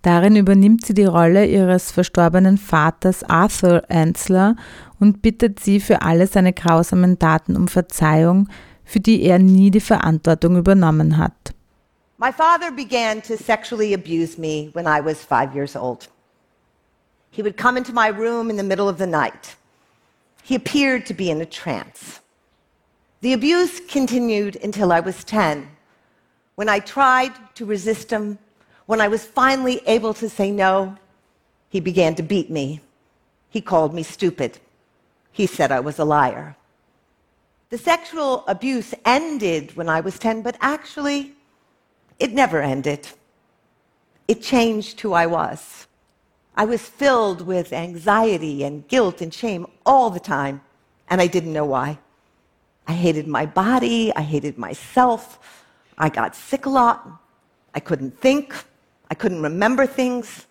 [0.03, 4.55] Darin übernimmt sie die Rolle ihres verstorbenen Vaters Arthur Ensler
[4.99, 8.47] und bittet sie für alle seine grausamen Taten um Verzeihung,
[8.83, 11.55] für die er nie die Verantwortung übernommen hat.
[12.17, 16.07] My father began to sexually abuse me when I was five years old.
[17.31, 19.57] He would come into my room in the middle of the night.
[20.45, 22.19] He appeared to be in a trance.
[23.21, 25.67] The abuse continued until I was 10,
[26.53, 28.37] when I tried to resist him.
[28.85, 30.97] When I was finally able to say no,
[31.69, 32.81] he began to beat me.
[33.49, 34.59] He called me stupid.
[35.31, 36.55] He said I was a liar.
[37.71, 41.33] The sexual abuse ended when I was 10, but actually,
[42.19, 43.07] it never ended.
[44.27, 45.87] It changed who I was.
[46.57, 50.61] I was filled with anxiety and guilt and shame all the time,
[51.09, 51.99] and I didn't know why.
[52.87, 55.39] I hated my body, I hated myself,
[55.97, 57.07] I got sick a lot,
[57.73, 58.53] I couldn't think,
[59.11, 60.47] I couldn't remember things.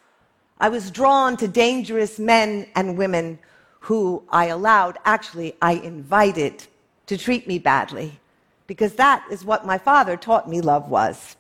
[0.61, 3.39] I was drawn to dangerous men and women
[3.81, 6.67] who I allowed, actually, I invited
[7.07, 8.19] to treat me badly,
[8.67, 11.37] because that is what my father taught me love was.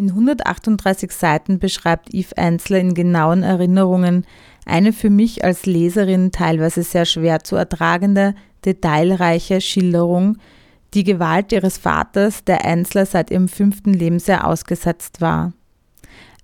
[0.00, 4.24] In 138 Seiten beschreibt Eve Ensler in genauen Erinnerungen
[4.64, 8.34] eine für mich als Leserin teilweise sehr schwer zu ertragende,
[8.64, 10.38] detailreiche Schilderung,
[10.94, 15.52] die Gewalt ihres Vaters, der Ensler seit ihrem fünften Lebensjahr ausgesetzt war.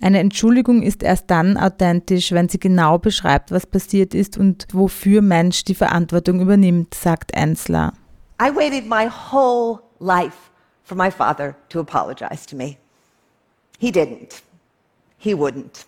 [0.03, 5.23] Eine Entschuldigung ist erst dann authentisch, wenn sie genau beschreibt, was passiert ist und wofür
[5.23, 7.95] Mensch die Verantwortung übernimmt, sagt Ensler.
[8.39, 10.51] I waited my whole life
[10.83, 12.77] for my father to apologize to me.
[13.79, 14.43] He didn't.
[15.19, 15.85] He wouldn't.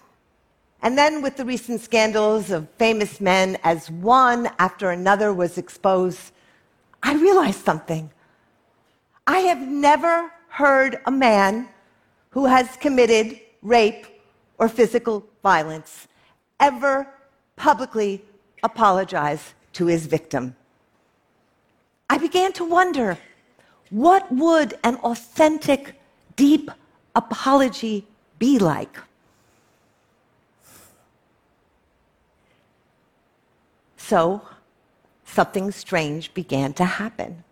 [0.82, 6.32] And then, with the recent scandals of famous men, as one after another was exposed,
[7.02, 8.10] I realized something.
[9.26, 11.68] I have never heard a man
[12.30, 14.06] who has committed rape
[14.58, 16.06] or physical violence
[16.60, 17.08] ever
[17.56, 18.24] publicly
[18.62, 20.54] apologize to his victim.
[22.10, 23.18] I began to wonder
[23.90, 26.00] what would an authentic,
[26.36, 26.70] deep
[27.14, 28.06] apology
[28.38, 28.96] be like?
[33.96, 34.40] So,
[35.24, 37.44] something strange began to happen.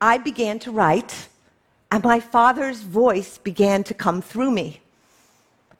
[0.00, 1.28] I began to write,
[1.90, 4.80] and my father's voice began to come through me.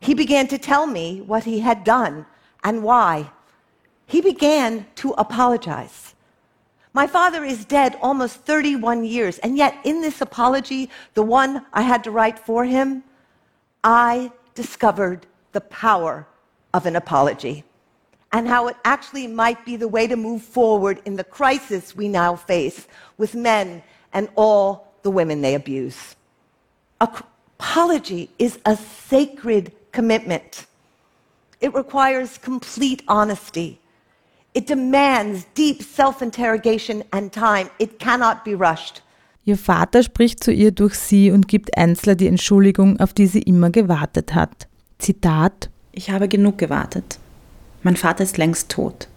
[0.01, 2.27] He began to tell me what he had done
[2.65, 3.31] and why.
[4.07, 6.10] He began to apologize.
[6.93, 11.83] My father is dead almost 31 years, and yet in this apology, the one I
[11.83, 13.05] had to write for him,
[13.85, 16.27] I discovered the power
[16.75, 17.65] of an apology
[18.33, 22.09] and how it actually might be the way to move forward in the crisis we
[22.09, 22.87] now face
[23.19, 23.83] with men
[24.13, 26.17] and all the women they abuse.
[27.01, 30.67] Apology is a sacred commitment.
[31.61, 33.81] It requires complete honesty.
[34.53, 37.71] It demands deep self interrogation and time.
[37.79, 39.03] It cannot be rushed.
[39.45, 43.43] Ihr Vater spricht zu ihr durch sie und gibt Enzler die Entschuldigung, auf die sie
[43.43, 44.69] immer gewartet hat.
[44.99, 47.19] Zitat: Ich habe genug gewartet.
[47.83, 49.09] Mein Vater ist längst tot.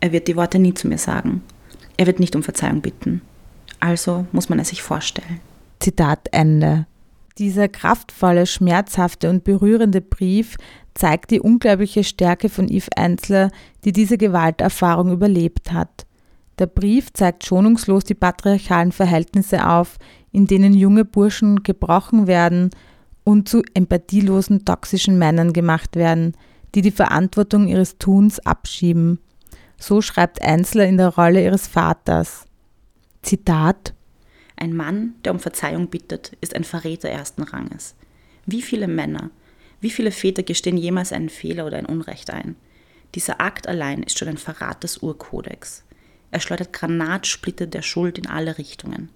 [0.00, 1.42] Er wird die Worte nie zu mir sagen.
[1.96, 3.22] Er wird nicht um Verzeihung bitten.
[3.80, 5.40] Also muss man es sich vorstellen.
[5.80, 6.86] Zitat Ende.
[7.38, 10.56] Dieser kraftvolle, schmerzhafte und berührende Brief
[10.94, 13.50] zeigt die unglaubliche Stärke von Yves Enzler,
[13.84, 16.06] die diese Gewalterfahrung überlebt hat.
[16.58, 19.98] Der Brief zeigt schonungslos die patriarchalen Verhältnisse auf,
[20.32, 22.70] in denen junge Burschen gebrochen werden
[23.24, 26.36] und zu empathielosen, toxischen Männern gemacht werden,
[26.74, 29.18] die die Verantwortung ihres Tuns abschieben.
[29.78, 32.44] So schreibt Enzler in der Rolle ihres Vaters.
[33.22, 33.94] Zitat
[34.62, 37.96] Ein Mann, der um Verzeihung bittet, ist ein Verräter ersten Ranges.
[38.46, 39.32] Wie viele Männer,
[39.80, 42.54] wie viele Väter gestehen jemals einen Fehler oder ein Unrecht ein?
[43.16, 45.82] Dieser Akt allein ist schon ein Verrat des Urkodex.
[46.30, 49.08] Er schleudert Granatsplitter der Schuld in alle Richtungen.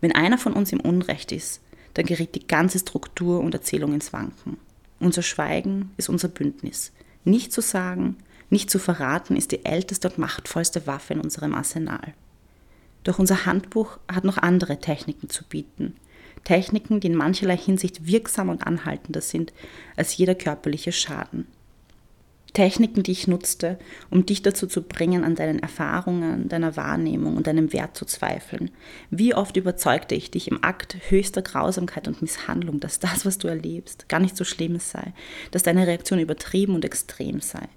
[0.00, 1.60] Wenn einer von uns im Unrecht ist,
[1.92, 4.56] dann gerät die ganze Struktur und Erzählung ins Wanken.
[5.00, 6.92] Unser Schweigen ist unser Bündnis.
[7.24, 8.16] Nicht zu sagen,
[8.48, 12.14] nicht zu verraten ist die älteste und machtvollste Waffe in unserem Arsenal.
[13.08, 15.94] Doch unser Handbuch hat noch andere Techniken zu bieten,
[16.44, 19.54] Techniken, die in mancherlei Hinsicht wirksamer und anhaltender sind
[19.96, 21.46] als jeder körperliche Schaden.
[22.52, 23.78] Techniken, die ich nutzte,
[24.10, 28.70] um dich dazu zu bringen, an deinen Erfahrungen, deiner Wahrnehmung und deinem Wert zu zweifeln.
[29.10, 33.48] Wie oft überzeugte ich dich im Akt höchster Grausamkeit und Misshandlung, dass das, was du
[33.48, 35.14] erlebst, gar nicht so schlimm sei,
[35.50, 37.68] dass deine Reaktion übertrieben und extrem sei.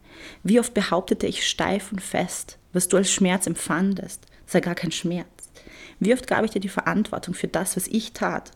[0.43, 4.91] Wie oft behauptete ich steif und fest, was du als Schmerz empfandest, sei gar kein
[4.91, 5.27] Schmerz.
[5.99, 8.51] Wie oft gab ich dir die Verantwortung für das, was ich tat?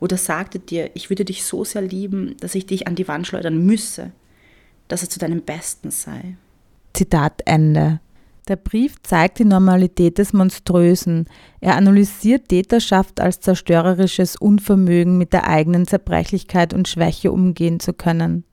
[0.00, 3.26] Oder sagte dir, ich würde dich so sehr lieben, dass ich dich an die Wand
[3.26, 4.12] schleudern müsse,
[4.86, 6.36] dass es zu deinem Besten sei.
[6.94, 8.00] Zitat Ende.
[8.46, 11.26] Der Brief zeigt die Normalität des Monströsen.
[11.60, 18.44] Er analysiert Täterschaft als zerstörerisches Unvermögen, mit der eigenen Zerbrechlichkeit und Schwäche umgehen zu können.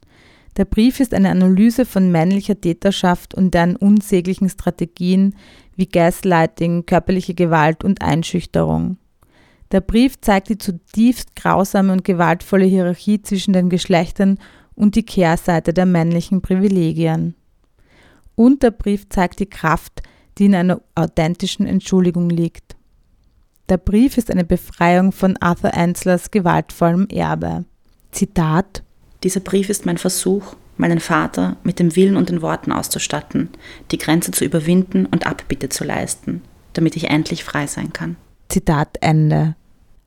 [0.58, 5.36] Der Brief ist eine Analyse von männlicher Täterschaft und deren unsäglichen Strategien,
[5.76, 8.98] wie Gaslighting, körperliche Gewalt und Einschüchterung.
[9.72, 14.40] Der Brief zeigt die zutiefst grausame und gewaltvolle Hierarchie zwischen den Geschlechtern
[14.76, 17.36] und die Kehrseite der männlichen Privilegien.
[18.36, 20.04] Und der Brief zeigt die Kraft,
[20.38, 22.76] die in einer authentischen Entschuldigung liegt.
[23.68, 27.66] Der Brief ist eine Befreiung von Arthur Enslers gewaltvollem Erbe.
[28.12, 28.84] Zitat
[29.24, 33.50] Dieser Brief ist mein Versuch, meinen Vater mit dem Willen und den Worten auszustatten,
[33.92, 36.42] die Grenze zu überwinden und Abbitte zu leisten,
[36.74, 38.18] damit ich endlich frei sein kann.
[38.50, 39.56] Zitat Ende.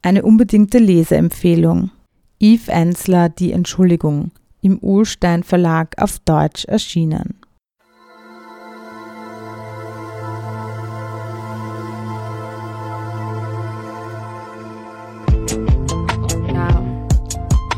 [0.03, 1.91] Eine unbedingte Leseempfehlung.
[2.41, 4.31] Yves Ensler, Die Entschuldigung,
[4.61, 7.41] im Uhlstein Verlag auf Deutsch erschienen.
[16.53, 16.85] Now,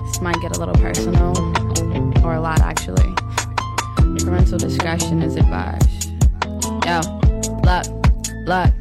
[0.06, 0.99] this might get a little personal,
[4.50, 6.10] Parental discretion is advised.
[6.84, 7.00] Yo,
[7.62, 7.86] look,
[8.48, 8.79] look.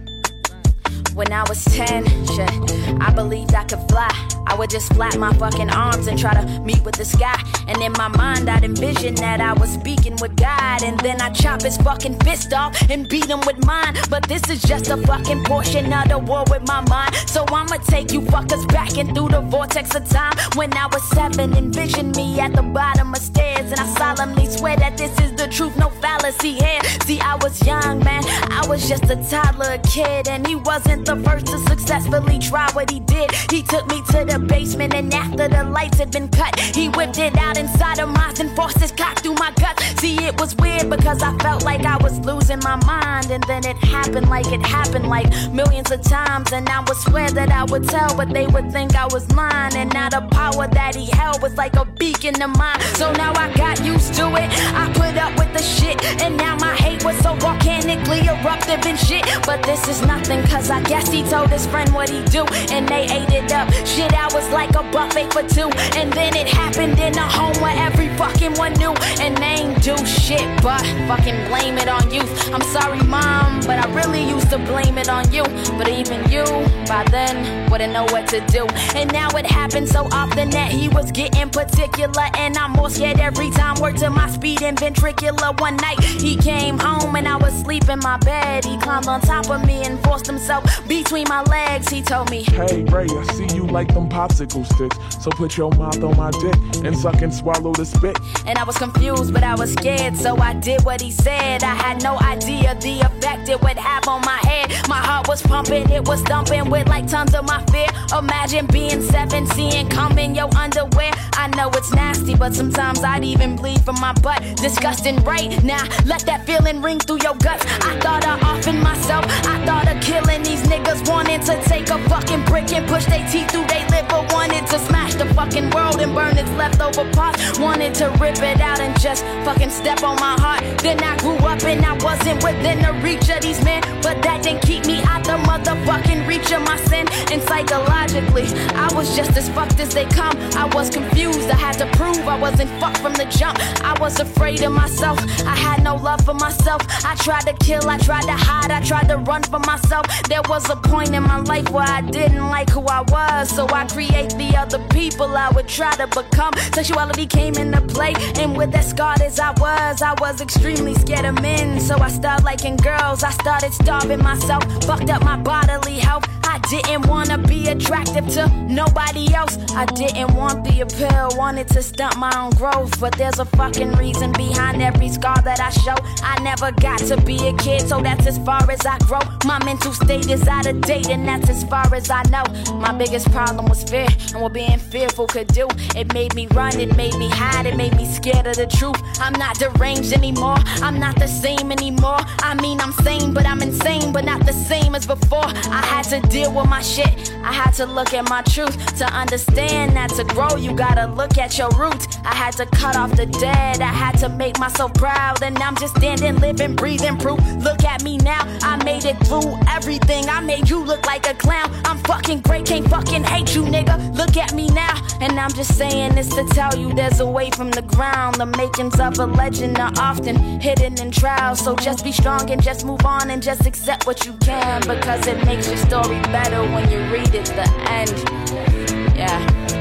[1.15, 4.29] When I was 10, shit, I believed I could fly.
[4.49, 7.39] I would just flap my fucking arms and try to meet with the sky.
[7.67, 10.83] And in my mind, I'd envision that I was speaking with God.
[10.83, 13.95] And then I chop his fucking fist off and beat him with mine.
[14.09, 17.15] But this is just a fucking portion of the war with my mind.
[17.27, 20.35] So I'ma take you fuckers back and through the vortex of time.
[20.55, 23.71] When I was seven, envision me at the bottom of stairs.
[23.71, 26.81] And I solemnly swear that this is the truth, no fallacy here.
[27.05, 28.23] See, I was young, man.
[28.25, 30.27] I was just a toddler, kid.
[30.27, 33.31] And he wasn't the first to successfully try what he did.
[33.51, 37.17] He took me to the basement, and after the lights had been cut, he whipped
[37.17, 39.83] it out inside of mine and forced his cock through my guts.
[39.99, 43.31] See, it was weird because I felt like I was losing my mind.
[43.31, 46.51] And then it happened like it happened like millions of times.
[46.51, 49.75] And I would swear that I would tell, but they would think I was lying.
[49.75, 52.79] And now the power that he held was like a beacon to mine.
[52.95, 54.49] So now I got used to it.
[54.73, 56.03] I put up with the shit.
[56.21, 59.25] And now my hate was so volcanically eruptive and shit.
[59.45, 62.43] But this is nothing, cause I guess he told his friend what he do.
[62.71, 63.71] And they ate it up.
[63.85, 65.69] Shit, I was like a buffet for two.
[65.95, 68.93] And then it happened in a home where every fucking one knew.
[69.21, 72.31] And they ain't do shit, but fucking blame it on youth.
[72.51, 75.43] I'm sorry, mom, but I really used to blame it on you.
[75.77, 76.43] But even you,
[76.87, 78.65] by then, wouldn't know what to do.
[78.95, 82.25] And now it happens so often that he was getting particular.
[82.35, 83.79] And I'm more scared every time.
[83.79, 85.59] Word to my speed and ventricular.
[85.61, 88.65] One night he came home and I was asleep in my bed.
[88.65, 91.89] He climbed on top of me and forced himself between my legs.
[91.89, 94.97] He told me, Hey, Ray, I see you like them popsicle sticks.
[95.23, 96.55] So put your mouth on my dick
[96.85, 98.17] and suck and swallow the spit.
[98.45, 101.63] And I was confused, but I was scared, so I did what he said.
[101.63, 104.71] I had no idea the effect it would have on my head.
[104.87, 107.87] My heart was pumping, it was thumping with like tons of my fear.
[108.17, 111.11] Imagine being 17, come in your underwear.
[111.33, 114.41] I know it's nasty, but sometimes I'd even bleed from my butt.
[114.57, 117.65] Disgusting right now, let that feeling ring through your guts.
[117.81, 121.07] I thought of offing myself, I thought of killing these niggas.
[121.09, 124.79] Wanting to take a fucking brick and push their teeth through their but wanted to
[124.79, 127.59] smash the fucking world and burn its leftover parts.
[127.59, 130.63] Wanted to rip it out and just fucking step on my heart.
[130.79, 134.43] Then I grew up and I wasn't within the reach of these men, but that
[134.43, 137.07] didn't keep me out the motherfucking reach of my sin.
[137.31, 140.35] And psychologically, I was just as fucked as they come.
[140.55, 143.59] I was confused, I had to prove I wasn't fucked from the jump.
[143.83, 146.81] I was afraid of myself, I had no love for myself.
[147.05, 150.05] I tried to kill, I tried to hide, I tried to run for myself.
[150.27, 153.67] There was a point in my life where I didn't like who I was, so
[153.69, 156.53] I create the other people I would try to become.
[156.73, 161.25] Sexuality came into play, and with as scarred as I was, I was extremely scared
[161.25, 161.79] of men.
[161.79, 166.25] So I started liking girls, I started starving myself, fucked up my bodily health.
[166.43, 169.57] I didn't wanna be attractive to nobody else.
[169.75, 172.99] I didn't want the appeal, wanted to stunt my own growth.
[172.99, 175.95] But there's a fucking reason behind every scar that I show.
[176.23, 179.21] I never got to be a kid, so that's as far as I grow.
[179.45, 182.43] My mental state is out of date, and that's as far as I know.
[182.75, 185.67] My biggest problem was fear, and what being fearful could do.
[185.95, 188.97] It made me run, it made me hide, it made me scared of the truth.
[189.19, 192.19] I'm not deranged anymore, I'm not the same anymore.
[192.39, 195.45] I mean, I'm sane, but I'm insane, but not the same as before.
[195.45, 198.75] I had to deal with my shit, I had to look at my truth.
[198.97, 202.17] To understand that to grow, you gotta look at your roots.
[202.25, 205.75] I had to cut off the dead, I had to make myself proud, and I'm
[205.75, 207.39] just standing, living, breathing proof.
[207.63, 210.29] Look at me now, I made it through everything.
[210.29, 211.69] I made you look like a clown.
[211.85, 214.15] I'm fucking great, can't fucking hate you, nigga.
[214.15, 217.49] Look at me now, and I'm just saying this to tell you there's a way
[217.51, 218.35] from the ground.
[218.35, 221.59] The makings of a legend are often hidden in trials.
[221.63, 225.27] So just be strong and just move on and just accept what you can because
[225.27, 227.45] it makes your story better when you read it.
[227.45, 229.78] The end, yeah.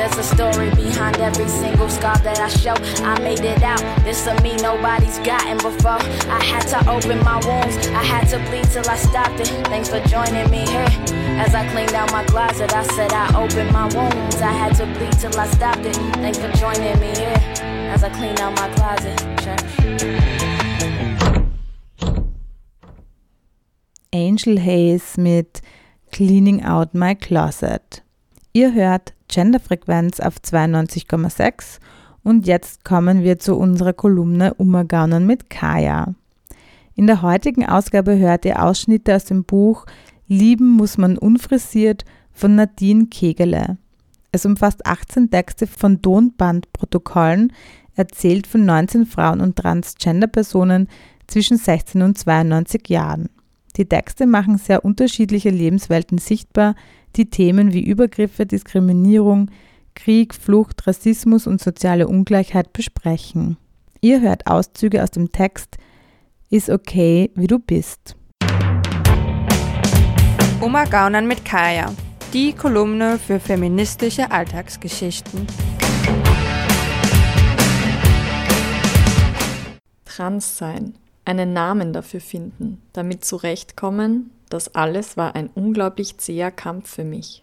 [0.00, 2.72] There's a story behind every single scar that I show.
[3.04, 3.82] I made it out.
[4.02, 6.00] This of me nobody's gotten before.
[6.32, 7.76] I had to open my wounds.
[7.88, 9.48] I had to bleed till I stopped it.
[9.68, 10.88] Thanks for joining me here.
[11.36, 14.40] As I cleaned out my closet, I said I opened my wounds.
[14.40, 15.96] I had to bleed till I stopped it.
[16.24, 17.36] Thanks for joining me here.
[17.92, 19.18] As I cleaned out my closet.
[19.44, 19.60] Church.
[24.14, 25.60] Angel Hayes mit
[26.10, 28.00] Cleaning Out My Closet.
[28.54, 31.78] Ihr hört Genderfrequenz auf 92,6
[32.22, 36.14] und jetzt kommen wir zu unserer Kolumne Umgaunen mit Kaya.
[36.94, 39.86] In der heutigen Ausgabe hört ihr Ausschnitte aus dem Buch
[40.26, 43.78] Lieben muss man unfrisiert von Nadine Kegele.
[44.30, 47.52] Es umfasst 18 Texte von Tonbandprotokollen,
[47.96, 50.86] erzählt von 19 Frauen und Transgender-Personen
[51.26, 53.28] zwischen 16 und 92 Jahren.
[53.76, 56.76] Die Texte machen sehr unterschiedliche Lebenswelten sichtbar,
[57.16, 59.50] die Themen wie Übergriffe, Diskriminierung,
[59.94, 63.56] Krieg, Flucht, Rassismus und soziale Ungleichheit besprechen.
[64.00, 65.76] Ihr hört Auszüge aus dem Text
[66.48, 68.16] Ist okay, wie du bist.
[70.60, 71.92] Oma Gaunern mit Kaya.
[72.32, 75.46] Die Kolumne für feministische Alltagsgeschichten.
[80.04, 80.94] Trans sein,
[81.24, 87.42] einen Namen dafür finden, damit zurechtkommen, das alles war ein unglaublich zäher Kampf für mich.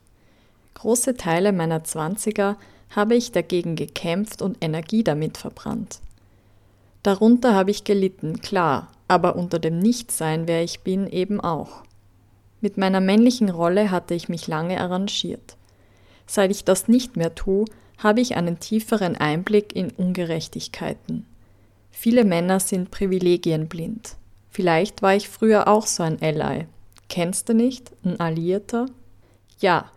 [0.76, 2.58] Große Teile meiner Zwanziger
[2.96, 6.02] habe ich dagegen gekämpft und Energie damit verbrannt.
[7.02, 11.84] Darunter habe ich gelitten, klar, aber unter dem Nichtsein, wer ich bin, eben auch.
[12.60, 15.58] Mit meiner männlichen Rolle hatte ich mich lange arrangiert.
[16.26, 17.66] Seit ich das nicht mehr tue,
[17.98, 21.26] habe ich einen tieferen Einblick in Ungerechtigkeiten.
[21.92, 24.18] Viele Männer sind privilegienblind.
[24.50, 26.68] Vielleicht war ich früher auch so ein Ally.
[27.10, 27.92] Kennst du nicht?
[28.04, 28.88] Ein Alliierter?
[29.60, 29.92] Ja,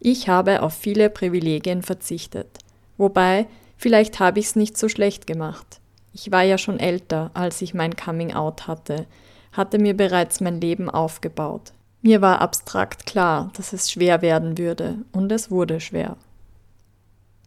[0.00, 2.58] ich habe auf viele Privilegien verzichtet.
[2.96, 3.46] Wobei,
[3.76, 5.80] vielleicht habe ich es nicht so schlecht gemacht.
[6.12, 9.06] Ich war ja schon älter, als ich mein Coming Out hatte,
[9.52, 11.72] hatte mir bereits mein Leben aufgebaut.
[12.02, 16.16] Mir war abstrakt klar, dass es schwer werden würde, und es wurde schwer.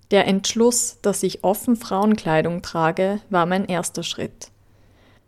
[0.10, 4.50] Der Entschluss, dass ich offen Frauenkleidung trage, war mein erster Schritt.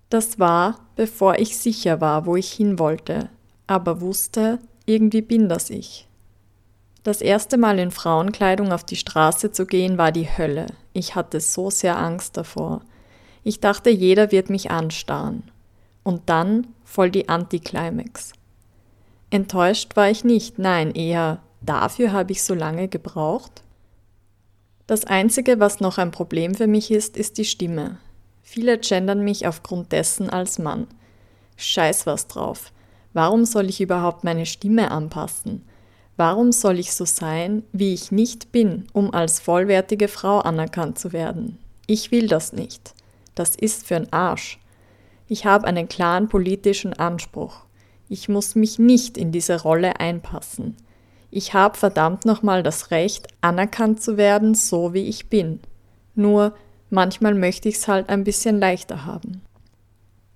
[0.10, 3.30] Das war, bevor ich sicher war, wo ich hin wollte,
[3.70, 6.08] aber wusste, irgendwie bin das ich.
[7.04, 10.66] Das erste Mal in Frauenkleidung auf die Straße zu gehen, war die Hölle.
[10.92, 12.82] Ich hatte so sehr Angst davor.
[13.44, 15.44] Ich dachte, jeder wird mich anstarren.
[16.04, 18.34] Und dann voll die Antiklimax.
[19.30, 23.62] Enttäuscht war ich nicht, nein, eher dafür habe ich so lange gebraucht.
[24.88, 27.98] Das Einzige, was noch ein Problem für mich ist, ist die Stimme.
[28.42, 30.88] Viele gendern mich aufgrund dessen als Mann.
[31.56, 32.72] Scheiß was drauf.
[33.14, 35.64] Warum soll ich überhaupt meine Stimme anpassen?
[36.18, 41.14] Warum soll ich so sein, wie ich nicht bin, um als vollwertige Frau anerkannt zu
[41.14, 41.58] werden?
[41.88, 42.94] Ich will das nicht.
[43.36, 44.60] Das ist für ein Arsch.
[45.28, 47.62] Ich habe einen klaren politischen Anspruch.
[48.10, 50.76] Ich muss mich nicht in diese Rolle einpassen.
[51.32, 55.60] Ich habe verdammt nochmal das Recht, anerkannt zu werden, so wie ich bin.
[56.16, 56.54] Nur
[56.90, 59.42] manchmal möchte ich es halt ein bisschen leichter haben.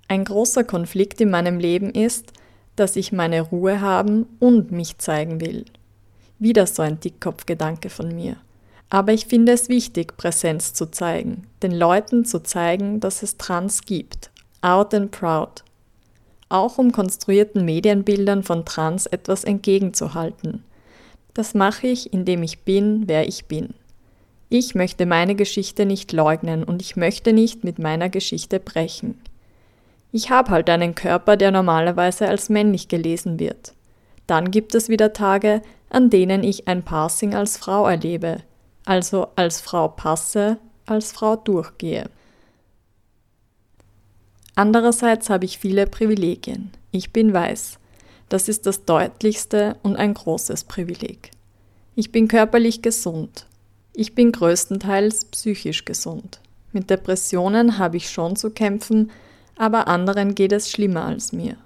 [0.07, 2.31] Ein großer Konflikt in meinem Leben ist,
[2.75, 5.65] dass ich meine Ruhe haben und mich zeigen will.
[6.39, 8.37] Wieder so ein Dickkopfgedanke von mir.
[8.89, 13.81] Aber ich finde es wichtig, Präsenz zu zeigen, den Leuten zu zeigen, dass es Trans
[13.81, 14.29] gibt.
[14.61, 15.63] Out and proud
[16.53, 20.63] auch um konstruierten Medienbildern von Trans etwas entgegenzuhalten.
[21.33, 23.73] Das mache ich, indem ich bin, wer ich bin.
[24.49, 29.19] Ich möchte meine Geschichte nicht leugnen und ich möchte nicht mit meiner Geschichte brechen.
[30.15, 33.73] Ich habe halt einen Körper, der normalerweise als männlich gelesen wird.
[34.27, 38.37] Dann gibt es wieder Tage, an denen ich ein Passing als Frau erlebe,
[38.85, 42.11] also als Frau passe, als Frau durchgehe.
[44.53, 46.69] Andererseits habe ich viele Privilegien.
[46.91, 47.79] Ich bin weiß.
[48.29, 51.31] Das ist das deutlichste und ein großes Privileg.
[51.95, 53.47] Ich bin körperlich gesund.
[53.93, 56.39] Ich bin größtenteils psychisch gesund.
[56.71, 59.09] Mit Depressionen habe ich schon zu kämpfen,
[59.57, 61.57] aber anderen geht es schlimmer als mir.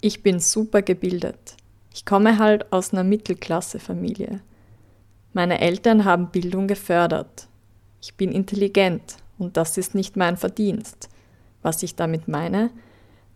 [0.00, 1.56] Ich bin super gebildet.
[1.94, 4.40] Ich komme halt aus einer Mittelklasse-Familie.
[5.32, 7.48] Meine Eltern haben Bildung gefördert.
[8.02, 11.08] Ich bin intelligent und das ist nicht mein Verdienst.
[11.62, 12.70] Was ich damit meine?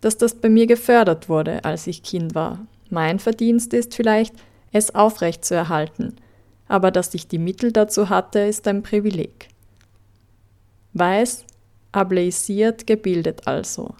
[0.00, 2.66] Dass das bei mir gefördert wurde, als ich Kind war.
[2.90, 4.34] Mein Verdienst ist vielleicht,
[4.72, 6.16] es aufrecht zu erhalten,
[6.68, 9.48] aber dass ich die Mittel dazu hatte, ist ein Privileg.
[10.92, 11.44] Weiß,
[11.92, 13.94] ableisiert, gebildet also.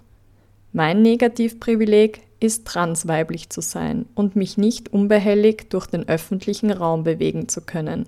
[0.73, 7.49] Mein Negativprivileg ist transweiblich zu sein und mich nicht unbehelligt durch den öffentlichen Raum bewegen
[7.49, 8.07] zu können.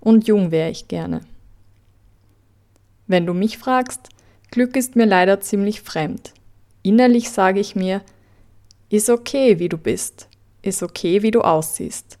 [0.00, 1.20] Und jung wäre ich gerne.
[3.06, 4.08] Wenn du mich fragst,
[4.50, 6.32] Glück ist mir leider ziemlich fremd.
[6.82, 8.02] Innerlich sage ich mir,
[8.88, 10.28] ist okay, wie du bist,
[10.62, 12.18] ist okay, wie du aussiehst.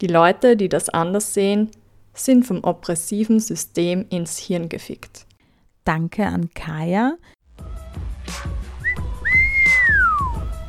[0.00, 1.70] Die Leute, die das anders sehen,
[2.12, 5.26] sind vom oppressiven System ins Hirn gefickt.
[5.84, 7.18] Danke an Kaya.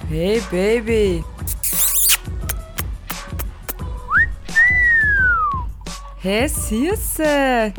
[0.09, 1.23] Hey Baby.
[6.17, 7.73] Hey Süße.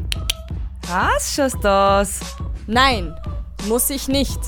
[0.89, 2.21] Hast du das?
[2.67, 3.15] Nein,
[3.69, 4.41] muss ich nicht.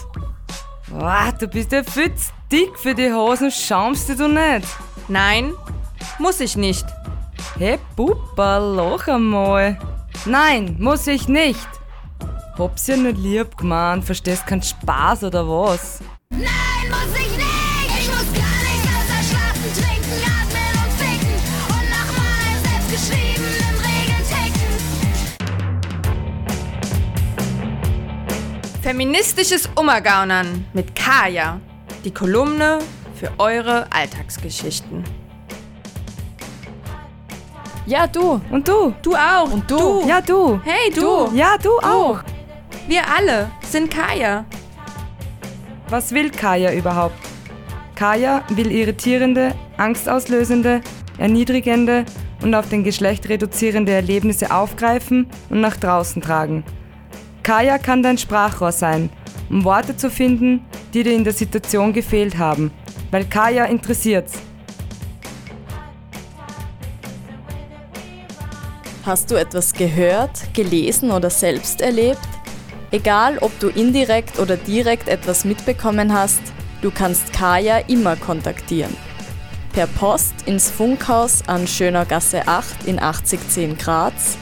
[0.89, 4.67] Boah, du bist ja viel zu dick für die Hosen, schaumst du nicht?
[5.09, 5.53] Nein,
[6.19, 6.87] muss ich nicht.
[7.59, 9.79] Hey Puppa, lach einmal.
[10.25, 11.78] Nein, muss ich nicht.
[12.59, 16.01] Hab's ja nicht lieb gemeint, verstehst keinen Spaß oder was?
[16.31, 16.43] Nein,
[16.89, 17.47] muss ich nicht!
[18.01, 21.37] Ich muss gar nicht außer schlafen, trinken, atmen und ficken
[21.69, 24.69] und nach meinen selbstgeschriebenen Regeln ticken.
[28.83, 31.61] Feministisches Umagaunern mit Kaya.
[32.05, 32.81] Die Kolumne
[33.15, 35.05] für eure Alltagsgeschichten.
[37.87, 38.41] Ja, du.
[38.51, 38.93] Und du.
[39.01, 39.53] Du auch.
[39.53, 40.05] Und du.
[40.09, 40.61] Ja, du.
[40.65, 41.31] Hey, du.
[41.35, 42.19] Ja, du auch.
[42.89, 44.47] Wir alle sind Kaya.
[45.91, 47.19] Was will Kaya überhaupt?
[47.95, 50.81] Kaya will irritierende, angstauslösende,
[51.19, 52.07] erniedrigende
[52.41, 56.65] und auf den Geschlecht reduzierende Erlebnisse aufgreifen und nach draußen tragen.
[57.43, 59.11] Kaya kann dein Sprachrohr sein,
[59.51, 60.65] um Worte zu finden,
[60.95, 62.71] die dir in der Situation gefehlt haben,
[63.11, 64.33] weil Kaya interessiert's.
[69.05, 72.38] Hast du etwas gehört, gelesen oder selbst erlebt?
[72.91, 76.41] Egal, ob du indirekt oder direkt etwas mitbekommen hast,
[76.81, 78.97] du kannst Kaya immer kontaktieren.
[79.75, 84.39] Per Post ins Funkhaus an Schöner Gasse 8 in 8010 Graz,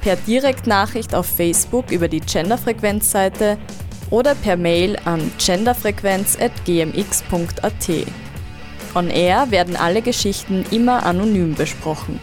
[0.00, 3.58] per Direktnachricht auf Facebook über die Genderfrequenzseite
[4.08, 8.06] oder per Mail an genderfrequenz.gmx.at.
[8.94, 12.18] On Air werden alle Geschichten immer anonym besprochen.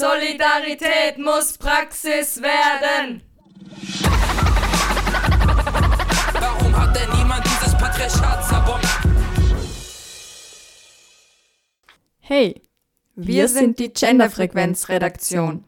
[0.00, 3.20] Solidarität muss Praxis werden.
[6.40, 8.86] Warum hat denn niemand dieses Patriarchat zerbombt?
[12.20, 12.62] Hey,
[13.14, 15.64] wir, sind die Genderfrequenz-Redaktion.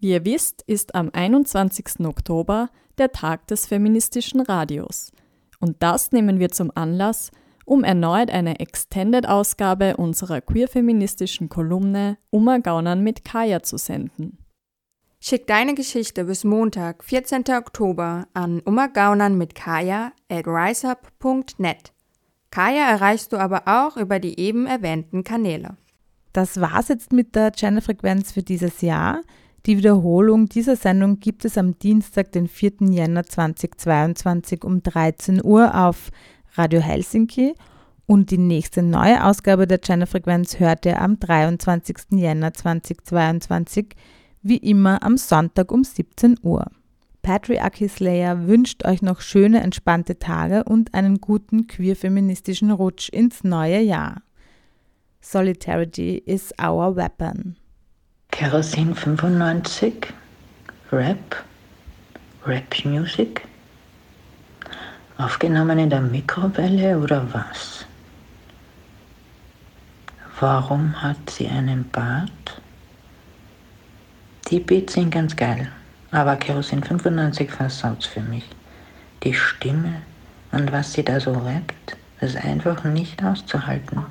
[0.00, 2.04] Wie ihr wisst, ist am 21.
[2.04, 5.12] Oktober der Tag des feministischen Radios.
[5.60, 7.30] Und das nehmen wir zum Anlass,
[7.64, 14.38] um erneut eine Extended-Ausgabe unserer queer-feministischen Kolumne Ummergaunern mit Kaya zu senden.
[15.20, 17.44] Schick deine Geschichte bis Montag, 14.
[17.56, 21.92] Oktober an ummergaunern mit Kaya at riseup.net.
[22.50, 25.76] Kaya erreichst du aber auch über die eben erwähnten Kanäle.
[26.32, 29.20] Das war's jetzt mit der Genderfrequenz für dieses Jahr.
[29.64, 32.88] Die Wiederholung dieser Sendung gibt es am Dienstag, den 4.
[32.90, 36.10] Jänner 2022 um 13 Uhr auf
[36.54, 37.54] Radio Helsinki
[38.06, 41.96] und die nächste neue Ausgabe der Genderfrequenz hört ihr am 23.
[42.10, 43.94] Jänner 2022,
[44.42, 46.66] wie immer am Sonntag um 17 Uhr.
[47.22, 53.80] Patriarchy Slayer wünscht euch noch schöne, entspannte Tage und einen guten queer-feministischen Rutsch ins neue
[53.80, 54.22] Jahr.
[55.22, 57.56] Solidarity is our weapon.
[58.32, 60.12] Kerosin 95,
[60.90, 61.44] Rap,
[62.44, 63.46] Rap Music.
[65.18, 67.84] Aufgenommen in der Mikrowelle oder was?
[70.40, 72.60] Warum hat sie einen Bart?
[74.48, 75.70] Die Beats sind ganz geil,
[76.10, 78.48] aber Kerosin 95 versaut's für mich.
[79.22, 80.02] Die Stimme
[80.50, 84.04] und was sie da so rappt, ist einfach nicht auszuhalten.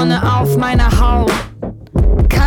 [0.00, 1.49] Sonne auf meiner Haut.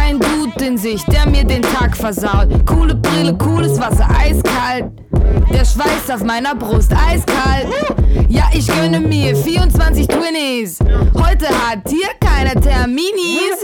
[0.03, 2.49] Kein Dude in sich, der mir den Tag versaut.
[2.65, 4.91] Coole Brille, cooles Wasser, eiskalt.
[5.49, 7.67] Der Schweiß auf meiner Brust, eiskalt.
[8.27, 10.79] Ja, ich gönne mir 24 Twinnies.
[11.15, 13.61] Heute hat hier keiner Terminis.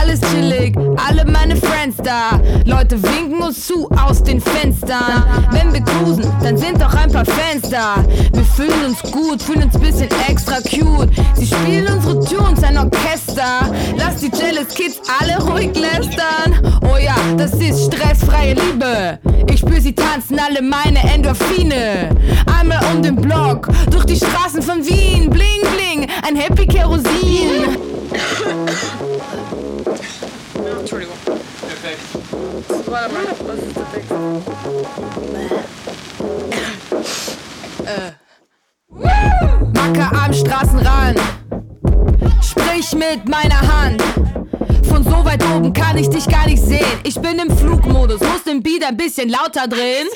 [0.00, 2.40] Alles chillig, alle meine Friends da.
[2.64, 5.24] Leute winken uns zu aus den Fenstern.
[5.50, 7.96] Wenn wir cruisen, dann sind doch ein paar Fans da.
[8.32, 11.10] Wir fühlen uns gut, fühlen uns bisschen extra cute.
[11.34, 13.70] Sie spielen unsere Tunes, ein Orchester.
[13.96, 16.80] Lass die Jealous Kids alle ruhig lästern.
[16.82, 19.18] Oh ja, das ist stressfreie Liebe.
[19.50, 22.16] Ich spür sie tanzen, alle meine Endorphine.
[22.58, 25.28] Einmal um den Block, durch die Straßen von Wien.
[25.28, 27.76] Bling, bling, ein Happy Kerosin.
[30.80, 31.16] Entschuldigung.
[31.24, 32.00] Perfekt.
[32.86, 34.12] Warte mal, was ist der Text?
[37.84, 38.12] Äh.
[39.74, 41.20] Macker am Straßenrand.
[42.42, 44.02] Sprich mit meiner Hand.
[44.88, 46.84] Von so weit oben kann ich dich gar nicht sehen.
[47.04, 50.08] Ich bin im Flugmodus, muss den Beat ein bisschen lauter drehen.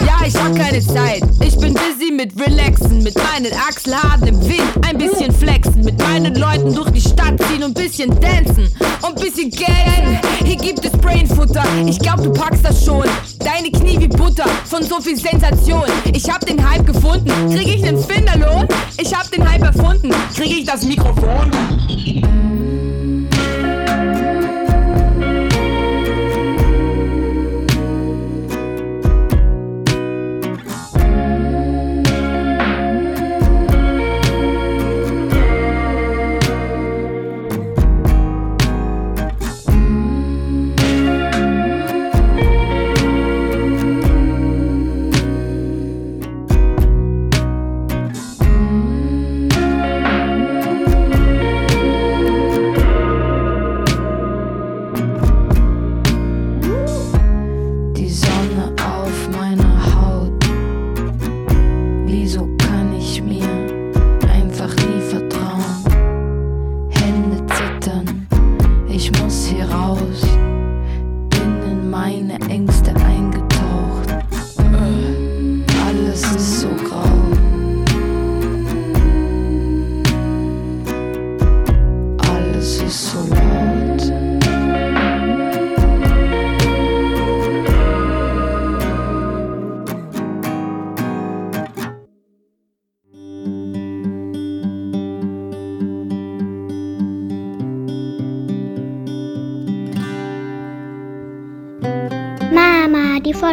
[0.00, 1.22] Ja, ich hab keine Zeit.
[1.40, 6.34] Ich bin busy mit Relaxen, mit meinen Achselhaaren im Wind, ein bisschen flexen, mit meinen
[6.34, 8.68] Leuten durch die Stadt ziehen und bisschen dancen
[9.02, 10.20] und bisschen Gang.
[10.44, 13.04] Hier gibt es Brainfutter, ich glaub du packst das schon.
[13.38, 15.84] Deine Knie wie Butter von so viel Sensation.
[16.12, 18.68] Ich hab den Hype gefunden, krieg ich nen Finderlohn?
[18.98, 21.50] Ich hab den Hype erfunden, krieg ich das Mikrofon?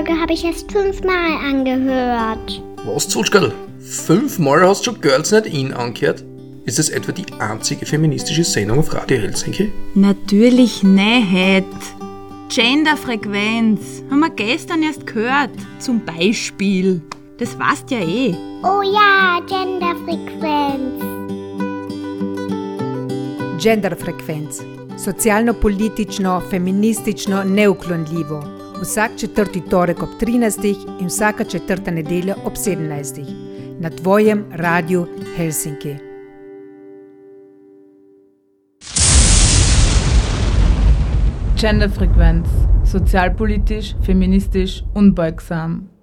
[0.09, 2.61] Folge habe ich erst fünfmal angehört.
[2.85, 3.53] Was, Zulschkerl?
[3.79, 6.23] Fünfmal hast du schon Girls Night In angehört?
[6.65, 9.71] Ist das etwa die einzige feministische Sendung auf Radio Helsinki?
[9.93, 11.65] Natürlich nicht.
[12.49, 14.03] Genderfrequenz.
[14.09, 15.51] Haben wir gestern erst gehört.
[15.79, 17.01] Zum Beispiel.
[17.37, 18.35] Das weißt ja eh.
[18.63, 21.03] Oh ja, Genderfrequenz.
[23.61, 24.51] Genderfrekvenc,
[24.95, 28.58] socialno-politično, feministično, neuklonljivo.
[28.81, 30.63] Vsak četrti torek ob 13.
[30.99, 33.21] in vsaka četrta nedelja ob 17.
[33.79, 35.07] na tvojem radiju
[35.37, 35.95] Helsinki.
[41.61, 42.47] Genderfrequenz,
[42.91, 45.98] sozialpolitisch, feministisch, unbeugsam.